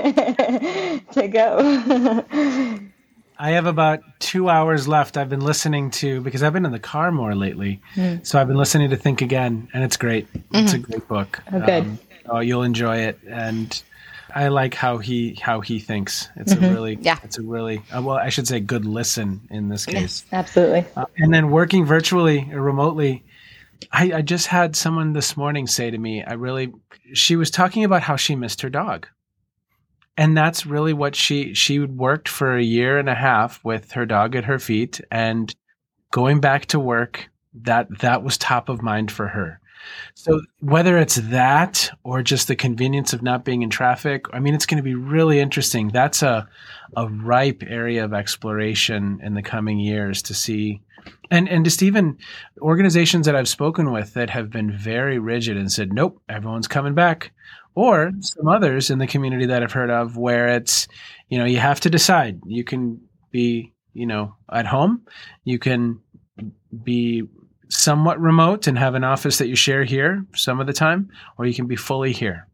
to 1.12 1.26
go. 1.26 2.78
I 3.42 3.50
have 3.50 3.66
about 3.66 4.04
two 4.20 4.48
hours 4.48 4.86
left. 4.86 5.16
I've 5.16 5.28
been 5.28 5.40
listening 5.40 5.90
to 5.90 6.20
because 6.20 6.44
I've 6.44 6.52
been 6.52 6.64
in 6.64 6.70
the 6.70 6.78
car 6.78 7.10
more 7.10 7.34
lately, 7.34 7.80
mm. 7.96 8.24
so 8.24 8.40
I've 8.40 8.46
been 8.46 8.56
listening 8.56 8.90
to 8.90 8.96
Think 8.96 9.20
Again, 9.20 9.68
and 9.74 9.82
it's 9.82 9.96
great. 9.96 10.32
Mm-hmm. 10.32 10.56
It's 10.58 10.72
a 10.74 10.78
mm-hmm. 10.78 10.92
great 10.92 11.08
book. 11.08 11.40
Oh, 11.52 11.58
good. 11.58 11.82
Um, 11.82 11.98
oh, 12.26 12.38
you'll 12.38 12.62
enjoy 12.62 12.98
it, 12.98 13.18
and 13.28 13.82
I 14.32 14.46
like 14.46 14.74
how 14.74 14.98
he 14.98 15.34
how 15.34 15.60
he 15.60 15.80
thinks. 15.80 16.28
It's 16.36 16.54
mm-hmm. 16.54 16.64
a 16.66 16.72
really 16.72 16.98
yeah. 17.00 17.18
It's 17.24 17.36
a 17.36 17.42
really 17.42 17.82
uh, 17.92 18.00
well, 18.00 18.16
I 18.16 18.28
should 18.28 18.46
say, 18.46 18.60
good 18.60 18.84
listen 18.84 19.40
in 19.50 19.68
this 19.68 19.86
case. 19.86 19.94
Yes, 19.94 20.24
absolutely. 20.30 20.84
Uh, 20.94 21.06
and 21.16 21.34
then 21.34 21.50
working 21.50 21.84
virtually 21.84 22.48
or 22.52 22.62
remotely. 22.62 23.24
I, 23.90 24.12
I 24.12 24.22
just 24.22 24.46
had 24.46 24.76
someone 24.76 25.14
this 25.14 25.36
morning 25.36 25.66
say 25.66 25.90
to 25.90 25.98
me, 25.98 26.22
I 26.22 26.34
really, 26.34 26.72
she 27.14 27.34
was 27.34 27.50
talking 27.50 27.82
about 27.82 28.02
how 28.02 28.14
she 28.14 28.36
missed 28.36 28.62
her 28.62 28.70
dog 28.70 29.08
and 30.16 30.36
that's 30.36 30.66
really 30.66 30.92
what 30.92 31.14
she 31.14 31.54
she 31.54 31.78
worked 31.80 32.28
for 32.28 32.56
a 32.56 32.62
year 32.62 32.98
and 32.98 33.08
a 33.08 33.14
half 33.14 33.62
with 33.64 33.92
her 33.92 34.06
dog 34.06 34.36
at 34.36 34.44
her 34.44 34.58
feet 34.58 35.00
and 35.10 35.54
going 36.10 36.40
back 36.40 36.66
to 36.66 36.78
work 36.78 37.28
that 37.54 37.86
that 38.00 38.22
was 38.22 38.38
top 38.38 38.68
of 38.68 38.82
mind 38.82 39.10
for 39.10 39.28
her 39.28 39.58
So 40.14 40.40
whether 40.60 40.98
it's 40.98 41.16
that 41.16 41.90
or 42.04 42.22
just 42.22 42.46
the 42.48 42.56
convenience 42.56 43.12
of 43.12 43.22
not 43.22 43.44
being 43.44 43.62
in 43.62 43.70
traffic, 43.70 44.26
I 44.32 44.38
mean, 44.38 44.54
it's 44.54 44.66
going 44.66 44.76
to 44.76 44.82
be 44.82 44.94
really 44.94 45.40
interesting. 45.40 45.88
That's 45.88 46.22
a 46.22 46.48
a 46.96 47.08
ripe 47.08 47.62
area 47.66 48.04
of 48.04 48.12
exploration 48.12 49.20
in 49.22 49.34
the 49.34 49.42
coming 49.42 49.78
years 49.78 50.22
to 50.22 50.34
see. 50.34 50.82
And, 51.30 51.48
and 51.48 51.64
just 51.64 51.82
even 51.82 52.18
organizations 52.60 53.26
that 53.26 53.34
I've 53.34 53.48
spoken 53.48 53.90
with 53.90 54.14
that 54.14 54.30
have 54.30 54.50
been 54.50 54.70
very 54.70 55.18
rigid 55.18 55.56
and 55.56 55.72
said, 55.72 55.92
nope, 55.92 56.20
everyone's 56.28 56.68
coming 56.68 56.94
back. 56.94 57.32
Or 57.74 58.12
some 58.20 58.48
others 58.48 58.90
in 58.90 58.98
the 58.98 59.06
community 59.06 59.46
that 59.46 59.62
I've 59.62 59.72
heard 59.72 59.90
of 59.90 60.16
where 60.16 60.48
it's, 60.48 60.88
you 61.28 61.38
know, 61.38 61.44
you 61.44 61.58
have 61.58 61.80
to 61.80 61.90
decide. 61.90 62.40
You 62.46 62.64
can 62.64 63.00
be, 63.30 63.72
you 63.94 64.06
know, 64.06 64.36
at 64.52 64.66
home. 64.66 65.06
You 65.44 65.58
can 65.58 66.00
be 66.82 67.22
somewhat 67.68 68.20
remote 68.20 68.66
and 68.66 68.78
have 68.78 68.94
an 68.94 69.04
office 69.04 69.38
that 69.38 69.48
you 69.48 69.56
share 69.56 69.84
here 69.84 70.26
some 70.34 70.60
of 70.60 70.66
the 70.66 70.72
time, 70.74 71.10
or 71.38 71.46
you 71.46 71.54
can 71.54 71.66
be 71.66 71.76
fully 71.76 72.12
here. 72.12 72.46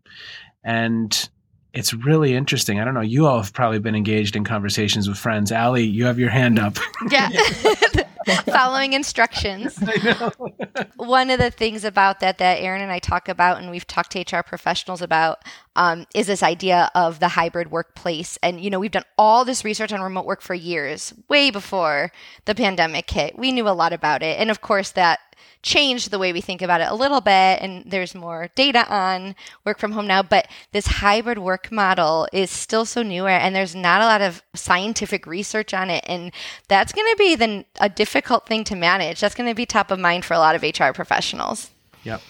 And 0.62 1.28
it's 1.72 1.92
really 1.92 2.34
interesting. 2.34 2.80
I 2.80 2.84
don't 2.84 2.94
know. 2.94 3.00
You 3.00 3.26
all 3.26 3.40
have 3.40 3.52
probably 3.52 3.78
been 3.80 3.94
engaged 3.94 4.36
in 4.36 4.44
conversations 4.44 5.08
with 5.08 5.18
friends. 5.18 5.52
Allie, 5.52 5.84
you 5.84 6.04
have 6.06 6.18
your 6.18 6.30
hand 6.30 6.58
up. 6.58 6.76
Yeah. 7.10 7.28
Following 8.46 8.92
instructions. 8.92 9.78
One 10.96 11.30
of 11.30 11.38
the 11.38 11.50
things 11.50 11.84
about 11.84 12.20
that 12.20 12.38
that 12.38 12.60
Erin 12.60 12.82
and 12.82 12.92
I 12.92 12.98
talk 12.98 13.28
about, 13.28 13.58
and 13.58 13.70
we've 13.70 13.86
talked 13.86 14.12
to 14.12 14.20
HR 14.20 14.42
professionals 14.42 15.02
about, 15.02 15.42
um, 15.76 16.06
is 16.14 16.26
this 16.26 16.42
idea 16.42 16.90
of 16.94 17.20
the 17.20 17.28
hybrid 17.28 17.70
workplace. 17.70 18.38
And, 18.42 18.60
you 18.60 18.70
know, 18.70 18.78
we've 18.78 18.90
done 18.90 19.04
all 19.16 19.44
this 19.44 19.64
research 19.64 19.92
on 19.92 20.00
remote 20.00 20.26
work 20.26 20.42
for 20.42 20.54
years, 20.54 21.14
way 21.28 21.50
before 21.50 22.12
the 22.44 22.54
pandemic 22.54 23.10
hit. 23.10 23.38
We 23.38 23.52
knew 23.52 23.68
a 23.68 23.70
lot 23.70 23.92
about 23.92 24.22
it. 24.22 24.38
And 24.38 24.50
of 24.50 24.60
course, 24.60 24.90
that 24.92 25.20
changed 25.62 26.10
the 26.10 26.18
way 26.18 26.32
we 26.32 26.40
think 26.40 26.62
about 26.62 26.80
it 26.80 26.88
a 26.88 26.94
little 26.94 27.20
bit 27.20 27.60
and 27.60 27.90
there's 27.90 28.14
more 28.14 28.48
data 28.54 28.86
on 28.92 29.34
work 29.64 29.78
from 29.78 29.92
home 29.92 30.06
now 30.06 30.22
but 30.22 30.46
this 30.72 30.86
hybrid 30.86 31.38
work 31.38 31.70
model 31.72 32.28
is 32.32 32.50
still 32.50 32.84
so 32.84 33.02
newer 33.02 33.28
and 33.28 33.54
there's 33.54 33.74
not 33.74 34.00
a 34.00 34.04
lot 34.04 34.20
of 34.20 34.42
scientific 34.54 35.26
research 35.26 35.74
on 35.74 35.90
it 35.90 36.04
and 36.06 36.32
that's 36.68 36.92
going 36.92 37.06
to 37.10 37.16
be 37.16 37.34
then 37.34 37.64
a 37.80 37.88
difficult 37.88 38.46
thing 38.46 38.64
to 38.64 38.76
manage. 38.76 39.20
That's 39.20 39.34
going 39.34 39.48
to 39.48 39.54
be 39.54 39.66
top 39.66 39.90
of 39.90 39.98
mind 39.98 40.24
for 40.24 40.34
a 40.34 40.38
lot 40.38 40.54
of 40.54 40.62
hr 40.62 40.92
professionals. 40.92 41.70
Yep. 42.04 42.20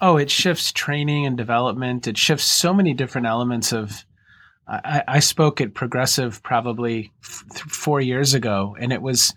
Oh 0.00 0.16
it 0.16 0.30
shifts 0.30 0.72
training 0.72 1.26
and 1.26 1.36
development. 1.36 2.06
It 2.06 2.16
shifts 2.16 2.44
so 2.44 2.72
many 2.72 2.94
different 2.94 3.26
elements 3.26 3.72
of 3.72 4.04
I, 4.68 5.02
I 5.08 5.18
spoke 5.18 5.60
at 5.60 5.74
Progressive 5.74 6.42
probably 6.44 7.12
f- 7.24 7.44
four 7.68 8.00
years 8.00 8.34
ago, 8.34 8.76
and 8.78 8.92
it 8.92 9.02
was 9.02 9.34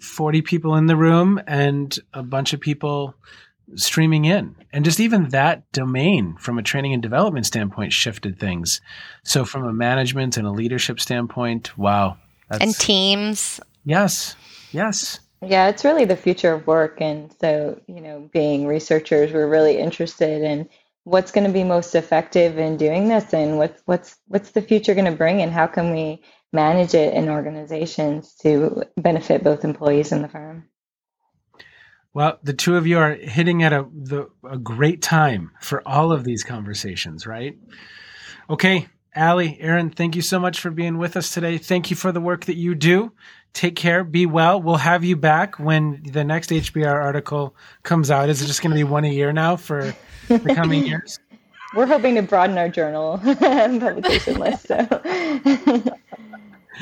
40 0.00 0.42
people 0.42 0.76
in 0.76 0.86
the 0.86 0.96
room 0.96 1.40
and 1.46 1.98
a 2.14 2.22
bunch 2.22 2.52
of 2.52 2.60
people 2.60 3.14
streaming 3.74 4.24
in. 4.24 4.56
And 4.72 4.84
just 4.84 5.00
even 5.00 5.28
that 5.30 5.70
domain 5.72 6.36
from 6.38 6.58
a 6.58 6.62
training 6.62 6.92
and 6.92 7.02
development 7.02 7.46
standpoint 7.46 7.92
shifted 7.92 8.38
things. 8.38 8.80
So 9.24 9.44
from 9.44 9.64
a 9.64 9.72
management 9.72 10.36
and 10.36 10.46
a 10.46 10.50
leadership 10.50 11.00
standpoint, 11.00 11.76
wow. 11.78 12.16
and 12.50 12.74
teams. 12.76 13.60
Yes. 13.84 14.36
Yes. 14.72 15.20
Yeah, 15.42 15.68
it's 15.68 15.84
really 15.84 16.04
the 16.04 16.16
future 16.16 16.52
of 16.52 16.66
work. 16.66 17.00
And 17.00 17.34
so, 17.40 17.80
you 17.86 18.00
know, 18.00 18.28
being 18.32 18.66
researchers, 18.66 19.32
we're 19.32 19.48
really 19.48 19.78
interested 19.78 20.42
in 20.42 20.68
what's 21.04 21.32
going 21.32 21.46
to 21.46 21.52
be 21.52 21.64
most 21.64 21.94
effective 21.94 22.58
in 22.58 22.76
doing 22.76 23.08
this 23.08 23.32
and 23.32 23.56
what's 23.56 23.82
what's 23.86 24.16
what's 24.28 24.50
the 24.50 24.60
future 24.60 24.94
going 24.94 25.06
to 25.06 25.16
bring 25.16 25.40
and 25.40 25.50
how 25.50 25.66
can 25.66 25.90
we 25.92 26.22
manage 26.52 26.94
it 26.94 27.14
in 27.14 27.28
organizations 27.28 28.34
to 28.42 28.84
benefit 28.96 29.44
both 29.44 29.64
employees 29.64 30.12
and 30.12 30.24
the 30.24 30.28
firm. 30.28 30.64
Well, 32.12 32.38
the 32.42 32.52
two 32.52 32.76
of 32.76 32.86
you 32.86 32.98
are 32.98 33.14
hitting 33.14 33.62
at 33.62 33.72
a 33.72 33.86
the, 33.92 34.28
a 34.48 34.58
great 34.58 35.00
time 35.00 35.52
for 35.60 35.86
all 35.86 36.10
of 36.10 36.24
these 36.24 36.42
conversations, 36.42 37.24
right? 37.24 37.56
Okay, 38.48 38.88
Allie, 39.14 39.56
Erin, 39.60 39.90
thank 39.90 40.16
you 40.16 40.22
so 40.22 40.40
much 40.40 40.60
for 40.60 40.70
being 40.70 40.98
with 40.98 41.16
us 41.16 41.32
today. 41.32 41.56
Thank 41.58 41.90
you 41.90 41.96
for 41.96 42.10
the 42.10 42.20
work 42.20 42.46
that 42.46 42.56
you 42.56 42.74
do. 42.74 43.12
Take 43.52 43.76
care. 43.76 44.02
Be 44.02 44.26
well. 44.26 44.60
We'll 44.60 44.76
have 44.76 45.04
you 45.04 45.16
back 45.16 45.58
when 45.58 46.02
the 46.04 46.24
next 46.24 46.50
HBR 46.50 46.92
article 46.92 47.54
comes 47.82 48.10
out. 48.10 48.28
Is 48.28 48.42
it 48.42 48.46
just 48.46 48.62
going 48.62 48.70
to 48.70 48.76
be 48.76 48.84
one 48.84 49.04
a 49.04 49.08
year 49.08 49.32
now 49.32 49.56
for 49.56 49.94
the 50.28 50.54
coming 50.54 50.86
years? 50.86 51.18
We're 51.74 51.86
hoping 51.86 52.16
to 52.16 52.22
broaden 52.22 52.58
our 52.58 52.68
journal 52.68 53.20
and 53.22 53.80
publication 53.80 54.38
list. 54.38 54.66
So. 54.66 54.78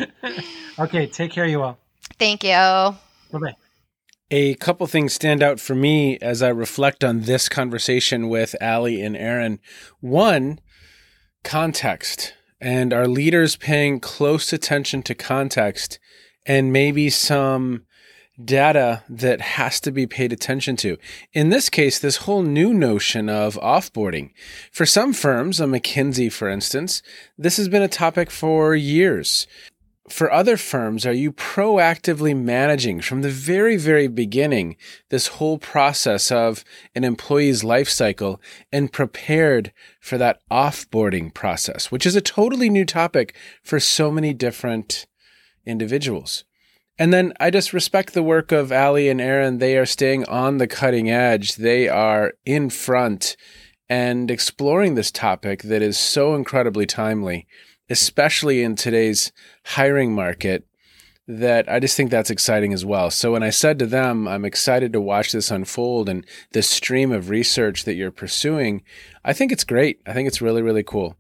okay, 0.79 1.07
take 1.07 1.33
care, 1.33 1.47
you 1.47 1.63
all. 1.63 1.79
Thank 2.19 2.45
you. 2.45 2.51
Bye 2.51 2.95
bye. 3.33 3.57
A 4.31 4.55
couple 4.57 4.87
things 4.87 5.15
stand 5.15 5.43
out 5.43 5.59
for 5.59 5.75
me 5.75 6.19
as 6.19 6.43
I 6.43 6.49
reflect 6.49 7.03
on 7.03 7.23
this 7.23 7.49
conversation 7.49 8.29
with 8.29 8.55
Allie 8.61 9.01
and 9.01 9.17
Erin. 9.17 9.59
One, 10.01 10.61
context, 11.45 12.35
and 12.61 12.93
our 12.93 13.09
leaders 13.09 13.57
paying 13.57 14.01
close 14.01 14.53
attention 14.53 15.03
to 15.05 15.15
context 15.15 15.99
and 16.45 16.73
maybe 16.73 17.09
some 17.09 17.87
data 18.43 19.03
that 19.09 19.41
has 19.41 19.81
to 19.81 19.91
be 19.91 20.07
paid 20.07 20.33
attention 20.33 20.77
to. 20.77 20.97
In 21.33 21.49
this 21.49 21.69
case, 21.69 21.99
this 21.99 22.19
whole 22.19 22.43
new 22.43 22.73
notion 22.73 23.29
of 23.29 23.57
offboarding. 23.57 24.31
For 24.73 24.87
some 24.87 25.13
firms, 25.13 25.61
a 25.61 25.65
McKinsey, 25.65 26.31
for 26.31 26.49
instance, 26.49 27.03
this 27.37 27.57
has 27.57 27.69
been 27.69 27.83
a 27.83 27.89
topic 27.89 28.31
for 28.31 28.75
years 28.75 29.47
for 30.13 30.33
other 30.33 30.57
firms, 30.57 31.07
are 31.07 31.13
you 31.13 31.33
proactively 31.33 32.37
managing 32.37 33.01
from 33.01 33.23
the 33.23 33.31
very, 33.31 33.77
very 33.77 34.09
beginning 34.09 34.77
this 35.09 35.29
whole 35.29 35.59
process 35.59 36.31
of 36.31 36.65
an 36.95 37.05
employee's 37.05 37.65
life 37.65 37.89
cycle 37.89 38.41
and 38.73 38.93
prepared 38.93 39.73
for 40.01 40.19
that 40.19 40.41
offboarding 40.51 41.33
process, 41.33 41.91
which 41.91 42.07
is 42.07 42.17
a 42.17 42.21
totally 42.21 42.69
new 42.69 42.85
topic 42.85 43.35
for 43.63 43.81
so 43.81 44.11
many 44.11 44.35
different 44.35 45.07
individuals? 45.67 46.45
And 46.99 47.13
then 47.13 47.33
I 47.39 47.51
just 47.51 47.73
respect 47.73 48.13
the 48.13 48.23
work 48.23 48.51
of 48.51 48.73
Allie 48.73 49.09
and 49.09 49.21
Erin. 49.21 49.59
They 49.59 49.79
are 49.79 49.87
staying 49.87 50.25
on 50.25 50.59
the 50.59 50.67
cutting 50.67 51.09
edge. 51.09 51.55
They 51.57 51.89
are 51.89 52.33
in 52.45 52.71
front 52.71 53.37
and 53.89 54.31
exploring 54.31 54.95
this 54.95 55.11
topic 55.11 55.63
that 55.63 55.81
is 55.81 55.97
so 55.97 56.35
incredibly 56.35 56.87
timely 56.87 57.47
especially 57.91 58.63
in 58.63 58.77
today's 58.77 59.33
hiring 59.65 60.13
market, 60.15 60.65
that 61.27 61.71
I 61.71 61.79
just 61.79 61.95
think 61.95 62.11
that's 62.11 62.31
exciting 62.31 62.73
as 62.73 62.87
well. 62.87 63.11
So 63.11 63.33
when 63.33 63.43
I 63.43 63.51
said 63.51 63.79
to 63.79 63.87
them, 63.87 64.27
I'm 64.27 64.47
excited 64.47 64.95
to 64.95 65.01
watch 65.01 65.33
this 65.33 65.51
unfold 65.51 66.09
and 66.09 66.27
the 66.53 66.63
stream 66.63 67.13
of 67.13 67.29
research 67.29 67.85
that 67.85 67.95
you're 67.95 68.11
pursuing, 68.11 68.83
I 69.25 69.35
think 69.35 69.53
it's 69.53 69.65
great. 69.65 70.01
I 70.07 70.15
think 70.15 70.27
it's 70.27 70.41
really, 70.41 70.63
really 70.63 70.83
cool. 70.83 71.17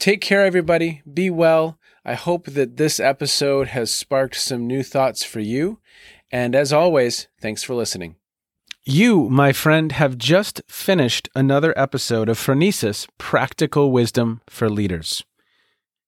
Take 0.00 0.20
care, 0.20 0.44
everybody. 0.44 1.02
Be 1.10 1.30
well. 1.30 1.78
I 2.04 2.14
hope 2.14 2.46
that 2.46 2.76
this 2.76 2.98
episode 2.98 3.68
has 3.68 3.94
sparked 3.94 4.36
some 4.36 4.66
new 4.66 4.82
thoughts 4.82 5.22
for 5.24 5.40
you. 5.40 5.78
And 6.32 6.56
as 6.56 6.72
always, 6.72 7.28
thanks 7.40 7.62
for 7.62 7.74
listening. 7.74 8.16
You, 8.84 9.28
my 9.30 9.52
friend, 9.52 9.92
have 9.92 10.18
just 10.18 10.62
finished 10.68 11.28
another 11.34 11.76
episode 11.76 12.28
of 12.28 12.38
Phronesis 12.38 13.08
Practical 13.18 13.90
Wisdom 13.90 14.40
for 14.48 14.68
Leaders. 14.68 15.24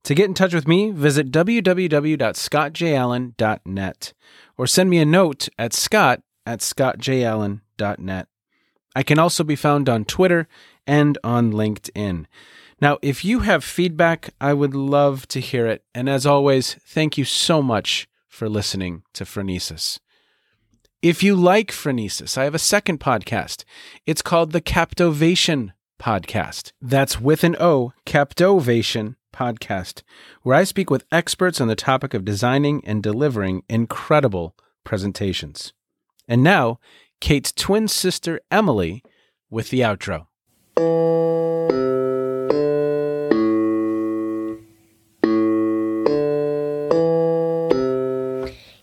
To 0.08 0.14
get 0.14 0.24
in 0.24 0.32
touch 0.32 0.54
with 0.54 0.66
me, 0.66 0.90
visit 0.90 1.30
www.scottjallen.net 1.30 4.12
or 4.56 4.66
send 4.66 4.88
me 4.88 5.00
a 5.00 5.04
note 5.04 5.50
at 5.58 5.74
scott 5.74 6.22
at 6.46 6.60
scottjallen.net. 6.60 8.28
I 8.96 9.02
can 9.02 9.18
also 9.18 9.44
be 9.44 9.54
found 9.54 9.86
on 9.86 10.06
Twitter 10.06 10.48
and 10.86 11.18
on 11.22 11.52
LinkedIn. 11.52 12.24
Now, 12.80 12.96
if 13.02 13.22
you 13.22 13.40
have 13.40 13.62
feedback, 13.62 14.30
I 14.40 14.54
would 14.54 14.74
love 14.74 15.28
to 15.28 15.40
hear 15.40 15.66
it. 15.66 15.84
And 15.94 16.08
as 16.08 16.24
always, 16.24 16.76
thank 16.86 17.18
you 17.18 17.26
so 17.26 17.60
much 17.60 18.08
for 18.28 18.48
listening 18.48 19.02
to 19.12 19.26
Phronesis. 19.26 19.98
If 21.02 21.22
you 21.22 21.36
like 21.36 21.70
Phronesis, 21.70 22.38
I 22.38 22.44
have 22.44 22.54
a 22.54 22.58
second 22.58 22.98
podcast. 22.98 23.64
It's 24.06 24.22
called 24.22 24.52
the 24.52 24.62
Captovation 24.62 25.72
Podcast. 26.00 26.72
That's 26.80 27.20
with 27.20 27.44
an 27.44 27.56
O, 27.60 27.92
Captovation 28.06 29.16
podcast, 29.32 30.02
where 30.42 30.56
I 30.56 30.64
speak 30.64 30.90
with 30.90 31.04
experts 31.12 31.60
on 31.60 31.68
the 31.68 31.76
topic 31.76 32.14
of 32.14 32.24
designing 32.24 32.84
and 32.84 33.02
delivering 33.02 33.62
incredible 33.68 34.54
presentations. 34.84 35.72
And 36.26 36.42
now, 36.42 36.78
Kate's 37.20 37.52
twin 37.52 37.88
sister, 37.88 38.40
Emily, 38.50 39.02
with 39.50 39.70
the 39.70 39.80
outro. 39.80 40.26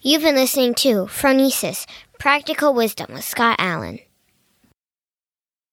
You've 0.02 0.22
been 0.22 0.36
listening 0.36 0.76
to 0.76 1.06
Phronesis 1.06 1.88
Practical 2.20 2.74
Wisdom 2.74 3.14
with 3.14 3.24
Scott 3.24 3.56
Allen. 3.58 4.00